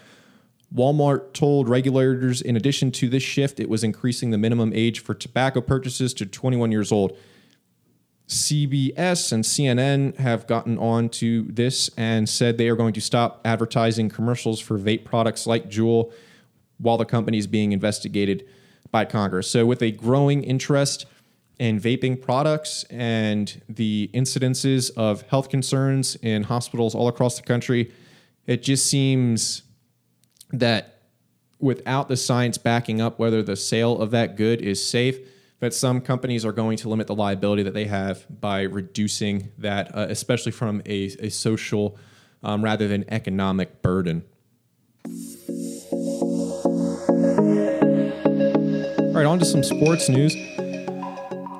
Walmart 0.74 1.34
told 1.34 1.68
regulators, 1.68 2.40
in 2.40 2.56
addition 2.56 2.90
to 2.92 3.08
this 3.08 3.22
shift, 3.22 3.60
it 3.60 3.68
was 3.68 3.84
increasing 3.84 4.30
the 4.30 4.38
minimum 4.38 4.72
age 4.74 5.00
for 5.00 5.14
tobacco 5.14 5.60
purchases 5.60 6.14
to 6.14 6.24
21 6.24 6.72
years 6.72 6.90
old. 6.90 7.16
CBS 8.32 9.32
and 9.32 9.44
CNN 9.44 10.16
have 10.16 10.46
gotten 10.46 10.78
on 10.78 11.08
to 11.10 11.42
this 11.44 11.90
and 11.96 12.28
said 12.28 12.58
they 12.58 12.68
are 12.68 12.76
going 12.76 12.94
to 12.94 13.00
stop 13.00 13.40
advertising 13.44 14.08
commercials 14.08 14.60
for 14.60 14.78
vape 14.78 15.04
products 15.04 15.46
like 15.46 15.68
Juul 15.68 16.12
while 16.78 16.96
the 16.96 17.04
company 17.04 17.38
is 17.38 17.46
being 17.46 17.72
investigated 17.72 18.46
by 18.90 19.04
Congress. 19.04 19.48
So, 19.48 19.66
with 19.66 19.82
a 19.82 19.90
growing 19.90 20.42
interest 20.42 21.06
in 21.58 21.78
vaping 21.78 22.20
products 22.20 22.84
and 22.84 23.60
the 23.68 24.10
incidences 24.14 24.90
of 24.96 25.22
health 25.22 25.48
concerns 25.48 26.16
in 26.16 26.44
hospitals 26.44 26.94
all 26.94 27.08
across 27.08 27.36
the 27.36 27.42
country, 27.42 27.92
it 28.46 28.62
just 28.62 28.86
seems 28.86 29.62
that 30.50 31.02
without 31.58 32.08
the 32.08 32.16
science 32.16 32.58
backing 32.58 33.00
up 33.00 33.18
whether 33.18 33.42
the 33.42 33.56
sale 33.56 34.00
of 34.00 34.10
that 34.10 34.36
good 34.36 34.60
is 34.60 34.84
safe, 34.84 35.18
that 35.62 35.72
some 35.72 36.00
companies 36.00 36.44
are 36.44 36.50
going 36.50 36.76
to 36.76 36.88
limit 36.88 37.06
the 37.06 37.14
liability 37.14 37.62
that 37.62 37.72
they 37.72 37.84
have 37.84 38.26
by 38.40 38.62
reducing 38.62 39.52
that, 39.56 39.96
uh, 39.96 40.06
especially 40.08 40.50
from 40.50 40.82
a, 40.86 41.04
a 41.20 41.28
social 41.28 41.96
um, 42.42 42.64
rather 42.64 42.88
than 42.88 43.04
economic 43.12 43.80
burden. 43.80 44.24
All 45.06 45.12
right, 49.14 49.24
on 49.24 49.38
to 49.38 49.44
some 49.44 49.62
sports 49.62 50.08
news. 50.08 50.34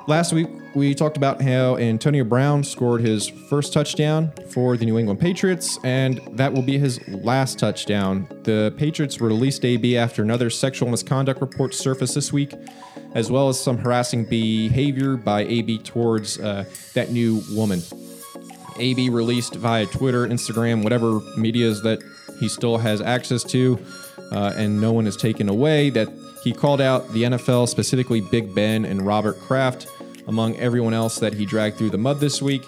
Last 0.09 0.33
week, 0.33 0.49
we 0.75 0.97
talked 0.97 1.17
about 1.17 1.41
how 1.41 1.77
Antonio 1.77 2.25
Brown 2.25 2.65
scored 2.65 3.03
his 3.03 3.29
first 3.29 3.73
touchdown 3.73 4.33
for 4.51 4.77
the 4.77 4.85
New 4.85 4.99
England 4.99 5.21
Patriots, 5.21 5.79
and 5.85 6.21
that 6.33 6.53
will 6.53 6.63
be 6.63 6.77
his 6.77 6.99
last 7.07 7.61
touchdown. 7.61 8.27
The 8.43 8.75
Patriots 8.77 9.21
released 9.21 9.65
AB 9.65 9.97
after 9.97 10.25
another 10.25 10.51
sexual 10.51 10.89
misconduct 10.89 11.41
report 11.41 11.73
surfaced 11.73 12.17
this 12.17 12.33
week 12.33 12.53
as 13.15 13.31
well 13.31 13.49
as 13.49 13.61
some 13.61 13.79
harassing 13.79 14.25
behavior 14.25 15.17
by 15.17 15.43
AB 15.43 15.79
towards 15.79 16.39
uh, 16.41 16.65
that 16.95 17.11
new 17.11 17.43
woman. 17.53 17.83
AB 18.79 19.11
released 19.11 19.55
via 19.57 19.87
Twitter, 19.87 20.27
Instagram, 20.27 20.83
whatever 20.83 21.21
medias 21.37 21.83
that 21.83 22.03
he 22.41 22.49
still 22.49 22.79
has 22.79 23.01
access 23.01 23.45
to, 23.45 23.79
uh, 24.31 24.53
and 24.57 24.81
no 24.81 24.93
one 24.93 25.07
is 25.07 25.17
taken 25.17 25.49
away, 25.49 25.91
that 25.91 26.09
he 26.43 26.53
called 26.53 26.81
out 26.81 27.09
the 27.13 27.25
NFL, 27.25 27.69
specifically 27.69 28.21
Big 28.21 28.55
Ben 28.55 28.85
and 28.85 29.07
Robert 29.07 29.39
Kraft, 29.41 29.87
among 30.27 30.57
everyone 30.57 30.95
else 30.95 31.19
that 31.19 31.35
he 31.35 31.45
dragged 31.45 31.77
through 31.77 31.91
the 31.91 31.99
mud 31.99 32.19
this 32.19 32.41
week. 32.41 32.63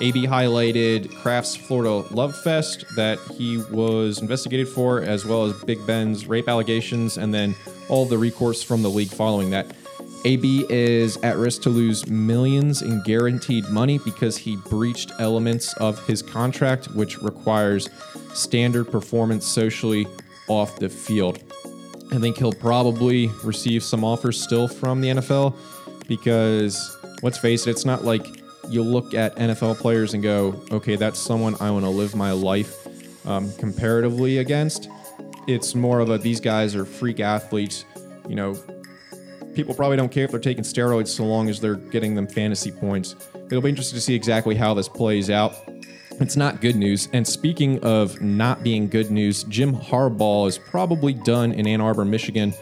AB 0.00 0.26
highlighted 0.26 1.14
Kraft's 1.22 1.56
Florida 1.56 2.06
Love 2.14 2.36
Fest 2.36 2.84
that 2.96 3.18
he 3.38 3.58
was 3.70 4.20
investigated 4.20 4.68
for, 4.68 5.00
as 5.00 5.24
well 5.24 5.44
as 5.44 5.52
Big 5.64 5.84
Ben's 5.86 6.26
rape 6.26 6.48
allegations, 6.48 7.16
and 7.16 7.32
then 7.32 7.54
all 7.88 8.04
the 8.04 8.18
recourse 8.18 8.62
from 8.62 8.82
the 8.82 8.90
league 8.90 9.08
following 9.08 9.50
that. 9.50 9.74
AB 10.24 10.66
is 10.68 11.16
at 11.18 11.36
risk 11.36 11.62
to 11.62 11.70
lose 11.70 12.06
millions 12.08 12.82
in 12.82 13.02
guaranteed 13.04 13.68
money 13.68 13.98
because 13.98 14.36
he 14.36 14.56
breached 14.56 15.12
elements 15.18 15.72
of 15.74 16.04
his 16.06 16.20
contract, 16.20 16.86
which 16.88 17.22
requires 17.22 17.88
standard 18.34 18.90
performance 18.90 19.46
socially 19.46 20.06
off 20.48 20.78
the 20.78 20.88
field. 20.88 21.38
I 22.12 22.18
think 22.18 22.36
he'll 22.36 22.52
probably 22.52 23.28
receive 23.44 23.82
some 23.82 24.04
offers 24.04 24.40
still 24.40 24.68
from 24.68 25.00
the 25.00 25.08
NFL 25.08 25.54
because 26.06 26.96
let's 27.22 27.38
face 27.38 27.66
it, 27.66 27.70
it's 27.70 27.84
not 27.84 28.04
like 28.04 28.26
you 28.68 28.82
look 28.82 29.14
at 29.14 29.36
NFL 29.36 29.78
players 29.78 30.14
and 30.14 30.22
go, 30.22 30.62
okay, 30.70 30.96
that's 30.96 31.18
someone 31.18 31.56
I 31.60 31.70
want 31.70 31.84
to 31.84 31.90
live 31.90 32.14
my 32.14 32.32
life 32.32 32.86
um, 33.26 33.52
comparatively 33.54 34.38
against. 34.38 34.88
It's 35.46 35.74
more 35.74 36.00
of 36.00 36.10
a 36.10 36.18
these 36.18 36.40
guys 36.40 36.74
are 36.74 36.84
freak 36.84 37.20
athletes. 37.20 37.84
You 38.28 38.34
know, 38.34 38.54
people 39.54 39.74
probably 39.74 39.96
don't 39.96 40.10
care 40.10 40.24
if 40.24 40.30
they're 40.30 40.40
taking 40.40 40.64
steroids 40.64 41.08
so 41.08 41.24
long 41.24 41.48
as 41.48 41.60
they're 41.60 41.76
getting 41.76 42.14
them 42.14 42.26
fantasy 42.26 42.70
points. 42.70 43.14
It'll 43.46 43.62
be 43.62 43.68
interesting 43.68 43.96
to 43.96 44.00
see 44.00 44.14
exactly 44.14 44.54
how 44.54 44.74
this 44.74 44.88
plays 44.88 45.30
out. 45.30 45.54
It's 46.18 46.36
not 46.36 46.60
good 46.60 46.76
news. 46.76 47.08
And 47.12 47.26
speaking 47.26 47.78
of 47.84 48.20
not 48.22 48.62
being 48.62 48.88
good 48.88 49.10
news, 49.10 49.44
Jim 49.44 49.74
Harbaugh 49.74 50.48
is 50.48 50.58
probably 50.58 51.12
done 51.12 51.52
in 51.52 51.66
Ann 51.66 51.80
Arbor, 51.80 52.04
Michigan. 52.04 52.54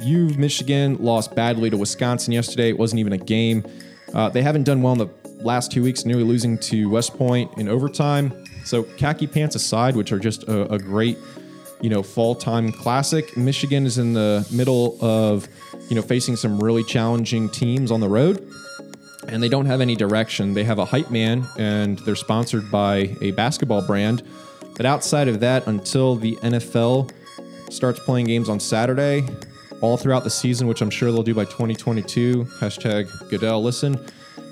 U 0.00 0.28
Michigan 0.36 0.96
lost 0.98 1.34
badly 1.34 1.70
to 1.70 1.76
Wisconsin 1.76 2.32
yesterday. 2.32 2.70
It 2.70 2.78
wasn't 2.78 3.00
even 3.00 3.12
a 3.12 3.18
game. 3.18 3.64
Uh, 4.14 4.28
they 4.28 4.42
haven't 4.42 4.64
done 4.64 4.82
well 4.82 4.92
in 4.92 4.98
the 4.98 5.10
last 5.40 5.70
two 5.70 5.82
weeks, 5.82 6.04
nearly 6.04 6.24
losing 6.24 6.58
to 6.58 6.88
West 6.88 7.16
Point 7.16 7.50
in 7.58 7.68
overtime. 7.68 8.32
So 8.64 8.82
khaki 8.82 9.26
pants 9.26 9.54
aside, 9.54 9.96
which 9.96 10.12
are 10.12 10.18
just 10.18 10.44
a, 10.44 10.72
a 10.72 10.78
great, 10.78 11.18
you 11.80 11.90
know, 11.90 12.02
fall 12.02 12.34
time 12.34 12.72
classic. 12.72 13.36
Michigan 13.36 13.86
is 13.86 13.98
in 13.98 14.12
the 14.12 14.46
middle 14.52 14.98
of, 15.02 15.48
you 15.88 15.96
know, 15.96 16.02
facing 16.02 16.36
some 16.36 16.58
really 16.60 16.84
challenging 16.84 17.48
teams 17.48 17.90
on 17.90 18.00
the 18.00 18.08
road, 18.08 18.46
and 19.28 19.42
they 19.42 19.48
don't 19.48 19.66
have 19.66 19.80
any 19.80 19.96
direction. 19.96 20.54
They 20.54 20.64
have 20.64 20.78
a 20.78 20.84
hype 20.84 21.10
man, 21.10 21.46
and 21.56 21.98
they're 22.00 22.16
sponsored 22.16 22.70
by 22.70 23.16
a 23.20 23.30
basketball 23.32 23.82
brand. 23.82 24.22
But 24.76 24.86
outside 24.86 25.28
of 25.28 25.40
that, 25.40 25.66
until 25.66 26.14
the 26.16 26.36
NFL 26.36 27.10
starts 27.70 28.00
playing 28.00 28.26
games 28.26 28.48
on 28.48 28.60
Saturday, 28.60 29.26
all 29.80 29.96
throughout 29.96 30.24
the 30.24 30.30
season, 30.30 30.66
which 30.66 30.80
I'm 30.80 30.90
sure 30.90 31.12
they'll 31.12 31.22
do 31.22 31.34
by 31.34 31.44
2022. 31.44 32.44
Hashtag 32.60 33.28
Goodell 33.28 33.62
listen. 33.62 33.98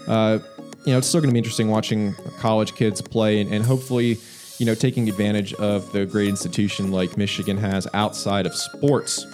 Uh, 0.06 0.38
you 0.84 0.92
know, 0.92 0.98
it's 0.98 1.08
still 1.08 1.20
going 1.20 1.30
to 1.30 1.32
be 1.32 1.38
interesting 1.38 1.68
watching 1.68 2.14
college 2.38 2.74
kids 2.74 3.00
play 3.02 3.40
and, 3.40 3.52
and 3.52 3.64
hopefully, 3.64 4.18
you 4.58 4.66
know, 4.66 4.74
taking 4.74 5.08
advantage 5.08 5.52
of 5.54 5.90
the 5.92 6.06
great 6.06 6.28
institution 6.28 6.92
like 6.92 7.16
Michigan 7.16 7.56
has 7.56 7.88
outside 7.92 8.46
of 8.46 8.54
sports. 8.54 9.26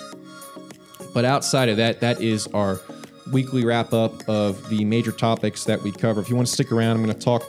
But 1.12 1.26
outside 1.26 1.68
of 1.68 1.76
that, 1.76 2.00
that 2.00 2.22
is 2.22 2.46
our 2.48 2.80
weekly 3.30 3.64
wrap 3.64 3.92
up 3.92 4.26
of 4.28 4.68
the 4.70 4.84
major 4.84 5.12
topics 5.12 5.64
that 5.64 5.82
we 5.82 5.92
cover. 5.92 6.20
If 6.20 6.30
you 6.30 6.36
want 6.36 6.48
to 6.48 6.52
stick 6.52 6.72
around, 6.72 6.96
I'm 6.96 7.04
going 7.04 7.16
to 7.16 7.24
talk 7.24 7.44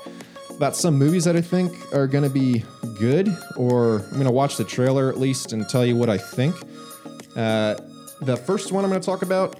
about 0.50 0.76
some 0.76 0.98
movies 0.98 1.24
that 1.24 1.36
I 1.36 1.42
think 1.42 1.74
are 1.94 2.08
going 2.08 2.24
to 2.24 2.30
be 2.30 2.64
good, 3.00 3.36
or 3.56 4.00
I'm 4.00 4.14
going 4.14 4.26
to 4.26 4.32
watch 4.32 4.58
the 4.58 4.64
trailer 4.64 5.10
at 5.10 5.18
least 5.18 5.54
and 5.54 5.68
tell 5.68 5.86
you 5.86 5.96
what 5.96 6.10
I 6.10 6.18
think. 6.18 6.56
Uh, 7.36 7.76
the 8.26 8.38
first 8.38 8.72
one 8.72 8.84
I'm 8.84 8.90
going 8.90 9.02
to 9.02 9.06
talk 9.06 9.22
about 9.22 9.60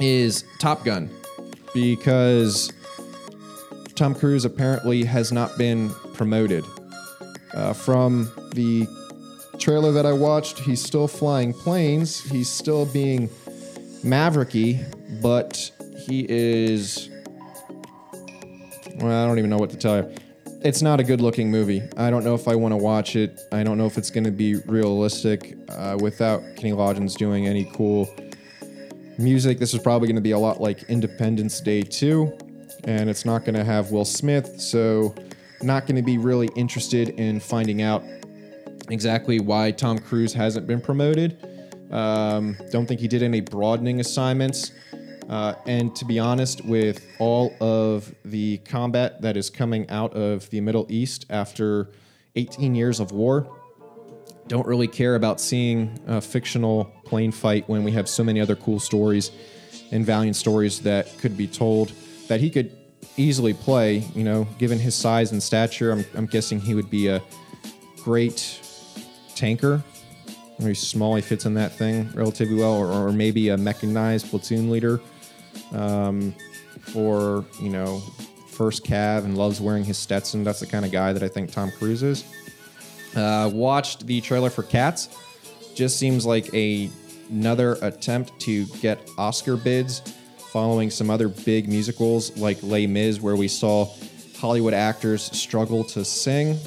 is 0.00 0.44
Top 0.58 0.84
Gun 0.84 1.10
because 1.74 2.72
Tom 3.94 4.14
Cruise 4.14 4.44
apparently 4.44 5.04
has 5.04 5.32
not 5.32 5.58
been 5.58 5.90
promoted. 6.14 6.64
Uh, 7.52 7.72
from 7.72 8.30
the 8.54 8.86
trailer 9.58 9.92
that 9.92 10.06
I 10.06 10.12
watched, 10.12 10.60
he's 10.60 10.82
still 10.82 11.08
flying 11.08 11.52
planes, 11.52 12.22
he's 12.30 12.48
still 12.48 12.86
being 12.86 13.28
mavericky, 14.04 14.84
but 15.20 15.70
he 16.06 16.26
is. 16.28 17.08
Well, 18.96 19.24
I 19.24 19.26
don't 19.26 19.38
even 19.38 19.50
know 19.50 19.58
what 19.58 19.70
to 19.70 19.76
tell 19.76 19.96
you. 19.96 20.14
It's 20.62 20.82
not 20.82 21.00
a 21.00 21.04
good 21.04 21.22
looking 21.22 21.50
movie. 21.50 21.82
I 21.96 22.10
don't 22.10 22.22
know 22.22 22.34
if 22.34 22.46
I 22.46 22.54
want 22.54 22.72
to 22.72 22.76
watch 22.76 23.16
it. 23.16 23.40
I 23.50 23.62
don't 23.62 23.78
know 23.78 23.86
if 23.86 23.96
it's 23.96 24.10
going 24.10 24.24
to 24.24 24.30
be 24.30 24.56
realistic 24.56 25.56
uh, 25.70 25.96
without 25.98 26.42
Kenny 26.54 26.72
Loggins 26.72 27.16
doing 27.16 27.46
any 27.46 27.64
cool 27.72 28.14
music. 29.16 29.58
This 29.58 29.72
is 29.72 29.80
probably 29.80 30.06
going 30.06 30.16
to 30.16 30.22
be 30.22 30.32
a 30.32 30.38
lot 30.38 30.60
like 30.60 30.82
Independence 30.90 31.62
Day 31.62 31.80
2, 31.82 32.36
and 32.84 33.08
it's 33.08 33.24
not 33.24 33.46
going 33.46 33.54
to 33.54 33.64
have 33.64 33.90
Will 33.90 34.04
Smith, 34.04 34.60
so 34.60 35.14
not 35.62 35.86
going 35.86 35.96
to 35.96 36.02
be 36.02 36.18
really 36.18 36.50
interested 36.56 37.08
in 37.08 37.40
finding 37.40 37.80
out 37.80 38.04
exactly 38.90 39.40
why 39.40 39.70
Tom 39.70 39.98
Cruise 39.98 40.34
hasn't 40.34 40.66
been 40.66 40.82
promoted. 40.82 41.38
Um, 41.90 42.58
don't 42.70 42.84
think 42.84 43.00
he 43.00 43.08
did 43.08 43.22
any 43.22 43.40
broadening 43.40 43.98
assignments. 44.00 44.72
Uh, 45.30 45.54
and 45.64 45.94
to 45.94 46.04
be 46.04 46.18
honest, 46.18 46.64
with 46.64 47.06
all 47.20 47.54
of 47.60 48.12
the 48.24 48.58
combat 48.58 49.22
that 49.22 49.36
is 49.36 49.48
coming 49.48 49.88
out 49.88 50.12
of 50.12 50.50
the 50.50 50.60
Middle 50.60 50.86
East 50.88 51.24
after 51.30 51.88
18 52.34 52.74
years 52.74 52.98
of 52.98 53.12
war, 53.12 53.48
don't 54.48 54.66
really 54.66 54.88
care 54.88 55.14
about 55.14 55.40
seeing 55.40 55.96
a 56.08 56.20
fictional 56.20 56.86
plane 57.04 57.30
fight 57.30 57.68
when 57.68 57.84
we 57.84 57.92
have 57.92 58.08
so 58.08 58.24
many 58.24 58.40
other 58.40 58.56
cool 58.56 58.80
stories 58.80 59.30
and 59.92 60.04
valiant 60.04 60.34
stories 60.34 60.80
that 60.80 61.16
could 61.18 61.36
be 61.36 61.46
told 61.46 61.92
that 62.26 62.40
he 62.40 62.50
could 62.50 62.76
easily 63.16 63.54
play. 63.54 63.98
You 64.16 64.24
know, 64.24 64.48
given 64.58 64.80
his 64.80 64.96
size 64.96 65.30
and 65.30 65.40
stature, 65.40 65.92
I'm, 65.92 66.04
I'm 66.16 66.26
guessing 66.26 66.58
he 66.58 66.74
would 66.74 66.90
be 66.90 67.06
a 67.06 67.22
great 68.02 68.60
tanker. 69.36 69.80
Very 70.58 70.74
small, 70.74 71.14
he 71.14 71.22
fits 71.22 71.46
in 71.46 71.54
that 71.54 71.70
thing 71.70 72.10
relatively 72.14 72.56
well, 72.56 72.74
or, 72.74 72.88
or 72.88 73.12
maybe 73.12 73.50
a 73.50 73.56
mechanized 73.56 74.28
platoon 74.28 74.70
leader 74.70 75.00
um, 75.72 76.34
for 76.80 77.44
you 77.60 77.70
know 77.70 78.02
first 78.48 78.84
cav 78.84 79.24
and 79.24 79.38
loves 79.38 79.60
wearing 79.60 79.84
his 79.84 79.96
Stetson. 79.96 80.44
That's 80.44 80.60
the 80.60 80.66
kind 80.66 80.84
of 80.84 80.92
guy 80.92 81.12
that 81.12 81.22
I 81.22 81.28
think 81.28 81.50
Tom 81.50 81.70
Cruise 81.70 82.02
is. 82.02 82.24
Uh, 83.16 83.50
watched 83.52 84.06
the 84.06 84.20
trailer 84.20 84.50
for 84.50 84.62
Cats. 84.62 85.08
Just 85.74 85.98
seems 85.98 86.26
like 86.26 86.52
a 86.54 86.90
another 87.30 87.78
attempt 87.82 88.38
to 88.40 88.66
get 88.80 88.98
Oscar 89.16 89.56
bids, 89.56 90.00
following 90.52 90.90
some 90.90 91.10
other 91.10 91.28
big 91.28 91.68
musicals 91.68 92.36
like 92.36 92.58
Les 92.62 92.86
Mis, 92.86 93.20
where 93.20 93.36
we 93.36 93.48
saw 93.48 93.88
Hollywood 94.36 94.74
actors 94.74 95.22
struggle 95.36 95.84
to 95.84 96.04
sing, 96.04 96.58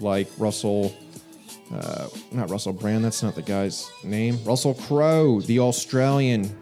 like 0.00 0.28
Russell. 0.38 0.94
Uh, 1.72 2.06
not 2.30 2.48
Russell 2.48 2.72
Brand, 2.72 3.04
that's 3.04 3.24
not 3.24 3.34
the 3.34 3.42
guy's 3.42 3.90
name. 4.04 4.38
Russell 4.44 4.74
Crowe, 4.74 5.40
the 5.42 5.58
Australian 5.58 6.56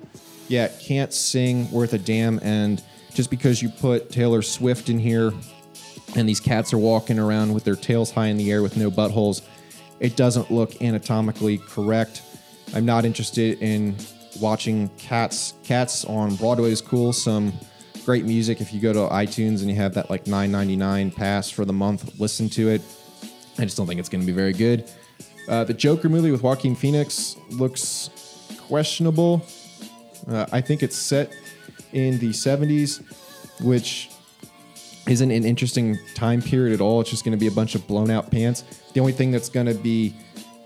yeah, 0.49 0.69
can't 0.81 1.13
sing 1.13 1.71
worth 1.71 1.93
a 1.93 1.99
damn. 1.99 2.39
And 2.41 2.83
just 3.15 3.31
because 3.31 3.63
you 3.63 3.69
put 3.69 4.11
Taylor 4.11 4.43
Swift 4.43 4.89
in 4.89 4.99
here 4.99 5.33
and 6.17 6.29
these 6.29 6.41
cats 6.41 6.73
are 6.73 6.79
walking 6.79 7.19
around 7.19 7.53
with 7.53 7.65
their 7.65 7.77
tails 7.77 8.11
high 8.11 8.27
in 8.27 8.37
the 8.37 8.51
air 8.51 8.63
with 8.63 8.77
no 8.77 8.91
buttholes, 8.91 9.43
it 10.01 10.17
doesn't 10.17 10.51
look 10.51 10.81
anatomically 10.83 11.59
correct. 11.59 12.23
I'm 12.75 12.85
not 12.85 13.05
interested 13.05 13.61
in 13.61 13.97
watching 14.41 14.89
cats. 14.99 15.55
Cats 15.63 16.05
on 16.05 16.37
Broadway 16.37 16.73
is 16.73 16.81
cool. 16.81 17.13
Some 17.13 17.53
great 18.05 18.25
music. 18.25 18.61
If 18.61 18.73
you 18.73 18.81
go 18.81 18.93
to 18.93 19.13
iTunes 19.15 19.61
and 19.61 19.71
you 19.71 19.77
have 19.77 19.95
that 19.95 20.11
like 20.11 20.25
9.99 20.25 21.15
pass 21.15 21.51
for 21.51 21.65
the 21.65 21.73
month, 21.73 22.19
listen 22.21 22.49
to 22.51 22.69
it. 22.69 22.83
I 23.59 23.65
just 23.65 23.77
don't 23.77 23.87
think 23.87 24.01
it's 24.01 24.09
going 24.09 24.21
to 24.21 24.27
be 24.27 24.33
very 24.33 24.53
good. 24.53 24.91
Uh, 25.49 25.65
the 25.65 25.75
Joker 25.75 26.09
movie 26.09 26.31
with 26.31 26.43
Joaquin 26.43 26.75
Phoenix 26.75 27.37
looks 27.51 28.11
questionable. 28.67 29.47
Uh, 30.29 30.47
I 30.53 30.61
think 30.61 30.83
it's 30.83 30.97
set 30.97 31.33
in 31.93 32.19
the 32.19 32.31
70s, 32.31 33.03
which 33.61 34.11
isn't 35.07 35.31
an 35.31 35.45
interesting 35.45 35.99
time 36.15 36.41
period 36.41 36.75
at 36.75 36.81
all. 36.81 37.01
It's 37.01 37.11
just 37.11 37.25
going 37.25 37.37
to 37.37 37.39
be 37.39 37.47
a 37.47 37.53
bunch 37.53 37.75
of 37.75 37.87
blown 37.87 38.11
out 38.11 38.31
pants. 38.31 38.65
The 38.95 39.01
only 39.01 39.13
thing 39.13 39.31
that's 39.31 39.49
going 39.49 39.67
to 39.67 39.75
be 39.75 40.15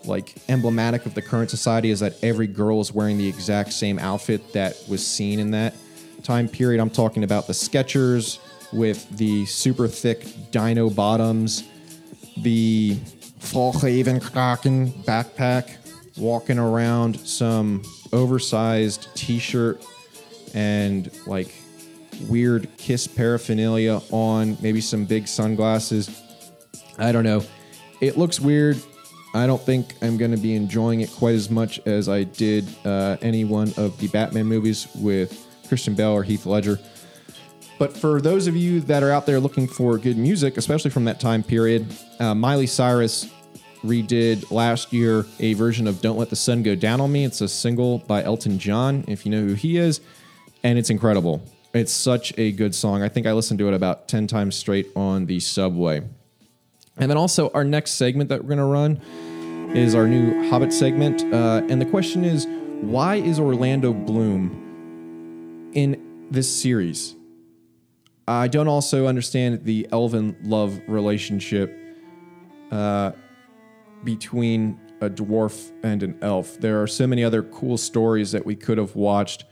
like 0.05 0.37
emblematic 0.49 1.07
of 1.07 1.15
the 1.15 1.23
current 1.23 1.51
society 1.51 1.91
is 1.91 2.01
that 2.01 2.15
every 2.23 2.47
girl 2.47 2.81
is 2.81 2.93
wearing 2.93 3.19
the 3.19 3.29
exact 3.29 3.73
same 3.73 3.99
outfit 3.99 4.53
that 4.53 4.77
was 4.89 5.05
seen 5.05 5.41
in 5.41 5.51
that 5.51 5.75
time 6.23 6.49
period. 6.49 6.81
I'm 6.81 6.91
talking 6.91 7.25
about 7.25 7.47
the 7.47 7.53
Skechers 7.53 8.39
with 8.73 9.09
the 9.17 9.45
super 9.47 9.89
thick 9.89 10.27
dino 10.51 10.89
bottoms, 10.91 11.65
the 12.37 12.97
Fjällräven 13.41 14.21
Kånken 14.21 14.93
backpack, 15.05 15.77
walking 16.17 16.59
around 16.59 17.19
some 17.21 17.83
oversized 18.13 19.15
t-shirt 19.15 19.85
and 20.55 21.11
like 21.27 21.55
weird 22.29 22.69
kiss 22.77 23.07
paraphernalia 23.07 24.01
on, 24.11 24.57
maybe 24.61 24.81
some 24.81 25.05
big 25.05 25.29
sunglasses. 25.29 26.23
I 26.99 27.13
don't 27.13 27.25
know. 27.25 27.45
It 28.01 28.17
looks 28.17 28.41
weird. 28.41 28.81
I 29.35 29.47
don't 29.47 29.61
think 29.61 29.95
I'm 30.03 30.17
going 30.17 30.31
to 30.31 30.37
be 30.37 30.55
enjoying 30.55 31.01
it 31.01 31.11
quite 31.11 31.35
as 31.35 31.51
much 31.51 31.79
as 31.87 32.09
I 32.09 32.25
did 32.25 32.67
uh, 32.85 33.19
any 33.21 33.45
one 33.45 33.73
of 33.77 33.99
the 33.99 34.09
Batman 34.09 34.47
movies 34.47 34.89
with 34.97 35.47
Christian 35.69 35.95
Bale 35.95 36.13
or 36.13 36.23
Heath 36.23 36.47
Ledger. 36.47 36.79
But 37.79 37.97
for 37.97 38.21
those 38.21 38.47
of 38.47 38.57
you 38.57 38.81
that 38.83 39.03
are 39.03 39.13
out 39.13 39.27
there 39.27 39.39
looking 39.39 39.69
for 39.69 39.99
good 39.99 40.17
music, 40.17 40.57
especially 40.57 40.91
from 40.91 41.05
that 41.05 41.21
time 41.21 41.43
period, 41.43 41.87
uh, 42.19 42.35
Miley 42.35 42.67
Cyrus 42.67 43.31
redid 43.85 44.51
last 44.51 44.93
year 44.93 45.27
a 45.41 45.55
version 45.55 45.87
of 45.87 46.01
Don't 46.01 46.19
Let 46.19 46.31
the 46.31 46.37
Sun 46.37 46.63
Go 46.63 46.75
Down 46.75 47.01
on 47.01 47.13
Me. 47.13 47.25
It's 47.25 47.41
a 47.41 47.49
single 47.49 47.99
by 47.99 48.23
Elton 48.23 48.59
John, 48.59 49.05
if 49.09 49.25
you 49.25 49.33
know 49.33 49.43
who 49.43 49.55
he 49.55 49.77
is, 49.77 50.01
and 50.63 50.79
it's 50.79 50.91
incredible. 50.91 51.43
It's 51.75 51.93
such 51.93 52.37
a 52.39 52.53
good 52.53 52.75
song. 52.75 53.03
I 53.03 53.09
think 53.09 53.27
I 53.27 53.33
listened 53.33 53.59
to 53.61 53.69
it 53.69 53.75
about 53.75 54.09
10 54.09 54.27
times 54.27 54.57
straight 54.57 54.89
on 54.97 55.27
the 55.27 55.41
subway. 55.41 56.03
And 56.97 57.11
then 57.11 57.17
also, 57.17 57.51
our 57.51 57.65
next 57.65 57.93
segment 57.93 58.29
that 58.31 58.43
we're 58.43 58.49
going 58.49 58.59
to 58.59 58.65
run 58.65 59.01
is 59.77 59.95
our 59.95 60.09
new 60.09 60.49
Hobbit 60.49 60.73
segment. 60.73 61.23
Uh, 61.33 61.63
and 61.69 61.81
the 61.81 61.87
question 61.87 62.25
is 62.25 62.47
why 62.81 63.17
is 63.17 63.39
Orlando 63.39 63.93
Bloom 63.93 65.71
in 65.75 66.27
this 66.31 66.51
series? 66.51 67.15
I 68.27 68.49
don't 68.49 68.69
also 68.69 69.07
understand 69.07 69.65
the 69.65 69.89
elven 69.91 70.37
love 70.43 70.81
relationship. 70.87 71.75
Uh, 72.71 73.13
between 74.05 74.79
a 75.01 75.09
dwarf 75.09 75.71
and 75.83 76.03
an 76.03 76.19
elf. 76.23 76.59
There 76.59 76.83
are 76.83 76.87
so 76.87 77.07
many 77.07 77.25
other 77.25 77.43
cool 77.43 77.77
stories 77.77 78.33
that 78.33 78.45
we 78.45 78.57
could 78.57 78.79
have 78.79 78.97
watched 78.97 79.45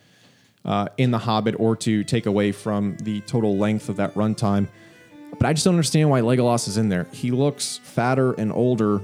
uh, 0.65 0.89
in 0.97 1.11
The 1.11 1.19
Hobbit 1.19 1.55
or 1.59 1.77
to 1.77 2.03
take 2.05 2.27
away 2.27 2.53
from 2.53 2.97
the 2.99 3.21
total 3.23 3.57
length 3.57 3.89
of 3.89 3.97
that 3.97 4.15
runtime. 4.15 4.69
But 5.39 5.47
I 5.47 5.53
just 5.53 5.65
don't 5.65 5.75
understand 5.75 6.11
why 6.11 6.21
Legolas 6.21 6.67
is 6.67 6.77
in 6.77 6.89
there. 6.89 7.07
He 7.13 7.31
looks 7.31 7.79
fatter 7.79 8.33
and 8.33 8.53
older 8.53 9.03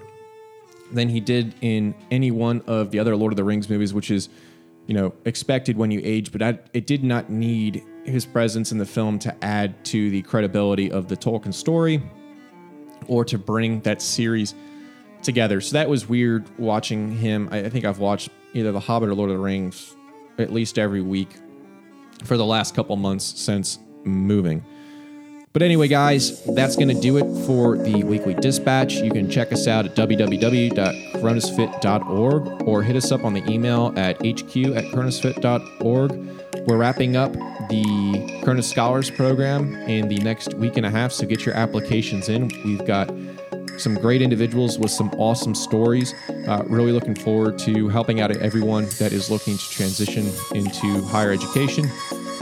than 0.92 1.08
he 1.08 1.20
did 1.20 1.54
in 1.60 1.94
any 2.10 2.30
one 2.30 2.62
of 2.66 2.90
the 2.90 2.98
other 2.98 3.16
Lord 3.16 3.32
of 3.32 3.36
the 3.36 3.44
Rings 3.44 3.68
movies, 3.68 3.94
which 3.94 4.10
is 4.10 4.28
you 4.86 4.94
know, 4.94 5.14
expected 5.24 5.76
when 5.76 5.90
you 5.90 6.00
age, 6.02 6.32
but 6.32 6.42
I, 6.42 6.58
it 6.72 6.86
did 6.86 7.04
not 7.04 7.30
need 7.30 7.84
his 8.04 8.26
presence 8.26 8.72
in 8.72 8.78
the 8.78 8.86
film 8.86 9.18
to 9.20 9.44
add 9.44 9.84
to 9.86 10.10
the 10.10 10.22
credibility 10.22 10.90
of 10.90 11.08
the 11.08 11.16
Tolkien 11.16 11.54
story 11.54 12.02
or 13.06 13.24
to 13.24 13.38
bring 13.38 13.80
that 13.82 14.02
series 14.02 14.54
together. 15.22 15.60
So 15.60 15.74
that 15.74 15.88
was 15.88 16.08
weird 16.08 16.44
watching 16.58 17.16
him. 17.16 17.48
I, 17.50 17.60
I 17.60 17.68
think 17.68 17.84
I've 17.84 17.98
watched 17.98 18.30
either 18.54 18.72
The 18.72 18.80
Hobbit 18.80 19.08
or 19.08 19.14
Lord 19.14 19.30
of 19.30 19.36
the 19.36 19.42
Rings 19.42 19.96
at 20.38 20.52
least 20.52 20.78
every 20.78 21.02
week 21.02 21.28
for 22.24 22.36
the 22.36 22.44
last 22.44 22.74
couple 22.74 22.96
months 22.96 23.40
since 23.40 23.78
moving. 24.04 24.64
But 25.52 25.62
anyway, 25.62 25.86
guys, 25.88 26.42
that's 26.54 26.76
going 26.76 26.88
to 26.88 26.98
do 26.98 27.18
it 27.18 27.46
for 27.46 27.76
the 27.76 28.02
weekly 28.04 28.32
dispatch. 28.32 28.94
You 28.94 29.10
can 29.10 29.30
check 29.30 29.52
us 29.52 29.68
out 29.68 29.84
at 29.84 29.94
www.cronusfit.org 29.94 32.62
or 32.62 32.82
hit 32.82 32.96
us 32.96 33.12
up 33.12 33.22
on 33.22 33.34
the 33.34 33.46
email 33.50 33.92
at 33.96 34.16
hq 34.20 34.56
at 34.74 34.84
cronusfit.org. 34.84 36.12
We're 36.66 36.78
wrapping 36.78 37.16
up 37.16 37.34
the 37.68 38.40
Cronus 38.42 38.70
Scholars 38.70 39.10
program 39.10 39.74
in 39.74 40.08
the 40.08 40.16
next 40.18 40.54
week 40.54 40.78
and 40.78 40.86
a 40.86 40.90
half, 40.90 41.12
so 41.12 41.26
get 41.26 41.44
your 41.44 41.54
applications 41.54 42.30
in. 42.30 42.50
We've 42.64 42.86
got 42.86 43.10
some 43.78 43.94
great 43.94 44.22
individuals 44.22 44.78
with 44.78 44.90
some 44.90 45.10
awesome 45.18 45.54
stories. 45.54 46.14
Uh, 46.46 46.62
really 46.66 46.92
looking 46.92 47.14
forward 47.14 47.58
to 47.60 47.88
helping 47.88 48.20
out 48.20 48.30
everyone 48.30 48.84
that 48.98 49.12
is 49.12 49.30
looking 49.30 49.56
to 49.56 49.70
transition 49.70 50.30
into 50.54 51.02
higher 51.04 51.32
education. 51.32 51.88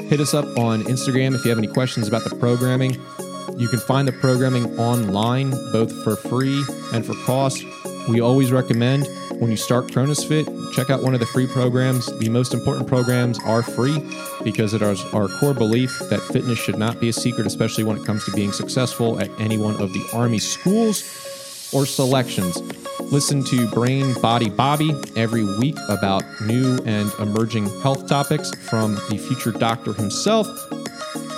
Hit 0.08 0.20
us 0.20 0.34
up 0.34 0.44
on 0.58 0.82
Instagram 0.84 1.34
if 1.34 1.44
you 1.44 1.50
have 1.50 1.58
any 1.58 1.68
questions 1.68 2.08
about 2.08 2.24
the 2.24 2.34
programming. 2.36 2.94
You 3.56 3.68
can 3.68 3.78
find 3.80 4.08
the 4.08 4.12
programming 4.12 4.78
online, 4.78 5.50
both 5.72 5.92
for 6.02 6.16
free 6.16 6.64
and 6.92 7.04
for 7.04 7.14
cost. 7.24 7.62
We 8.08 8.20
always 8.20 8.50
recommend 8.52 9.06
when 9.40 9.50
you 9.50 9.56
start 9.56 9.90
Cronus 9.92 10.22
Fit, 10.22 10.46
check 10.72 10.90
out 10.90 11.02
one 11.02 11.14
of 11.14 11.20
the 11.20 11.26
free 11.26 11.46
programs. 11.46 12.06
The 12.18 12.28
most 12.28 12.52
important 12.52 12.86
programs 12.86 13.38
are 13.44 13.62
free 13.62 14.04
because 14.44 14.74
it 14.74 14.82
is 14.82 15.02
our 15.14 15.28
core 15.28 15.54
belief 15.54 15.98
that 16.10 16.20
fitness 16.20 16.58
should 16.58 16.78
not 16.78 17.00
be 17.00 17.08
a 17.08 17.12
secret, 17.12 17.46
especially 17.46 17.84
when 17.84 17.96
it 17.96 18.04
comes 18.04 18.24
to 18.26 18.32
being 18.32 18.52
successful 18.52 19.18
at 19.18 19.30
any 19.40 19.56
one 19.56 19.80
of 19.80 19.92
the 19.92 20.06
Army 20.12 20.38
schools 20.38 21.70
or 21.72 21.86
selections. 21.86 22.60
Listen 23.12 23.42
to 23.44 23.66
Brain 23.68 24.12
Body 24.20 24.50
Bobby 24.50 24.94
every 25.16 25.44
week 25.58 25.76
about 25.88 26.22
new 26.42 26.78
and 26.84 27.10
emerging 27.18 27.64
health 27.80 28.06
topics 28.08 28.54
from 28.68 28.96
the 29.08 29.16
future 29.16 29.52
doctor 29.52 29.94
himself. 29.94 30.46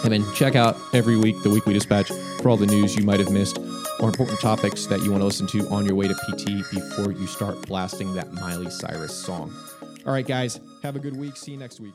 And 0.04 0.12
then 0.12 0.24
check 0.34 0.56
out 0.56 0.76
every 0.92 1.16
week 1.16 1.40
the 1.44 1.50
Weekly 1.50 1.74
Dispatch 1.74 2.08
for 2.40 2.48
all 2.48 2.56
the 2.56 2.66
news 2.66 2.96
you 2.96 3.04
might 3.04 3.20
have 3.20 3.30
missed 3.30 3.58
or 4.02 4.08
important 4.08 4.40
topics 4.40 4.86
that 4.86 5.00
you 5.02 5.12
want 5.12 5.22
to 5.22 5.24
listen 5.24 5.46
to 5.46 5.66
on 5.68 5.86
your 5.86 5.94
way 5.94 6.08
to 6.08 6.14
PT 6.14 6.68
before 6.72 7.12
you 7.12 7.26
start 7.28 7.62
blasting 7.68 8.12
that 8.14 8.32
Miley 8.32 8.68
Cyrus 8.68 9.14
song. 9.14 9.54
All 10.04 10.12
right, 10.12 10.26
guys, 10.26 10.58
have 10.82 10.96
a 10.96 10.98
good 10.98 11.16
week. 11.16 11.36
See 11.36 11.52
you 11.52 11.56
next 11.56 11.78
week. 11.78 11.94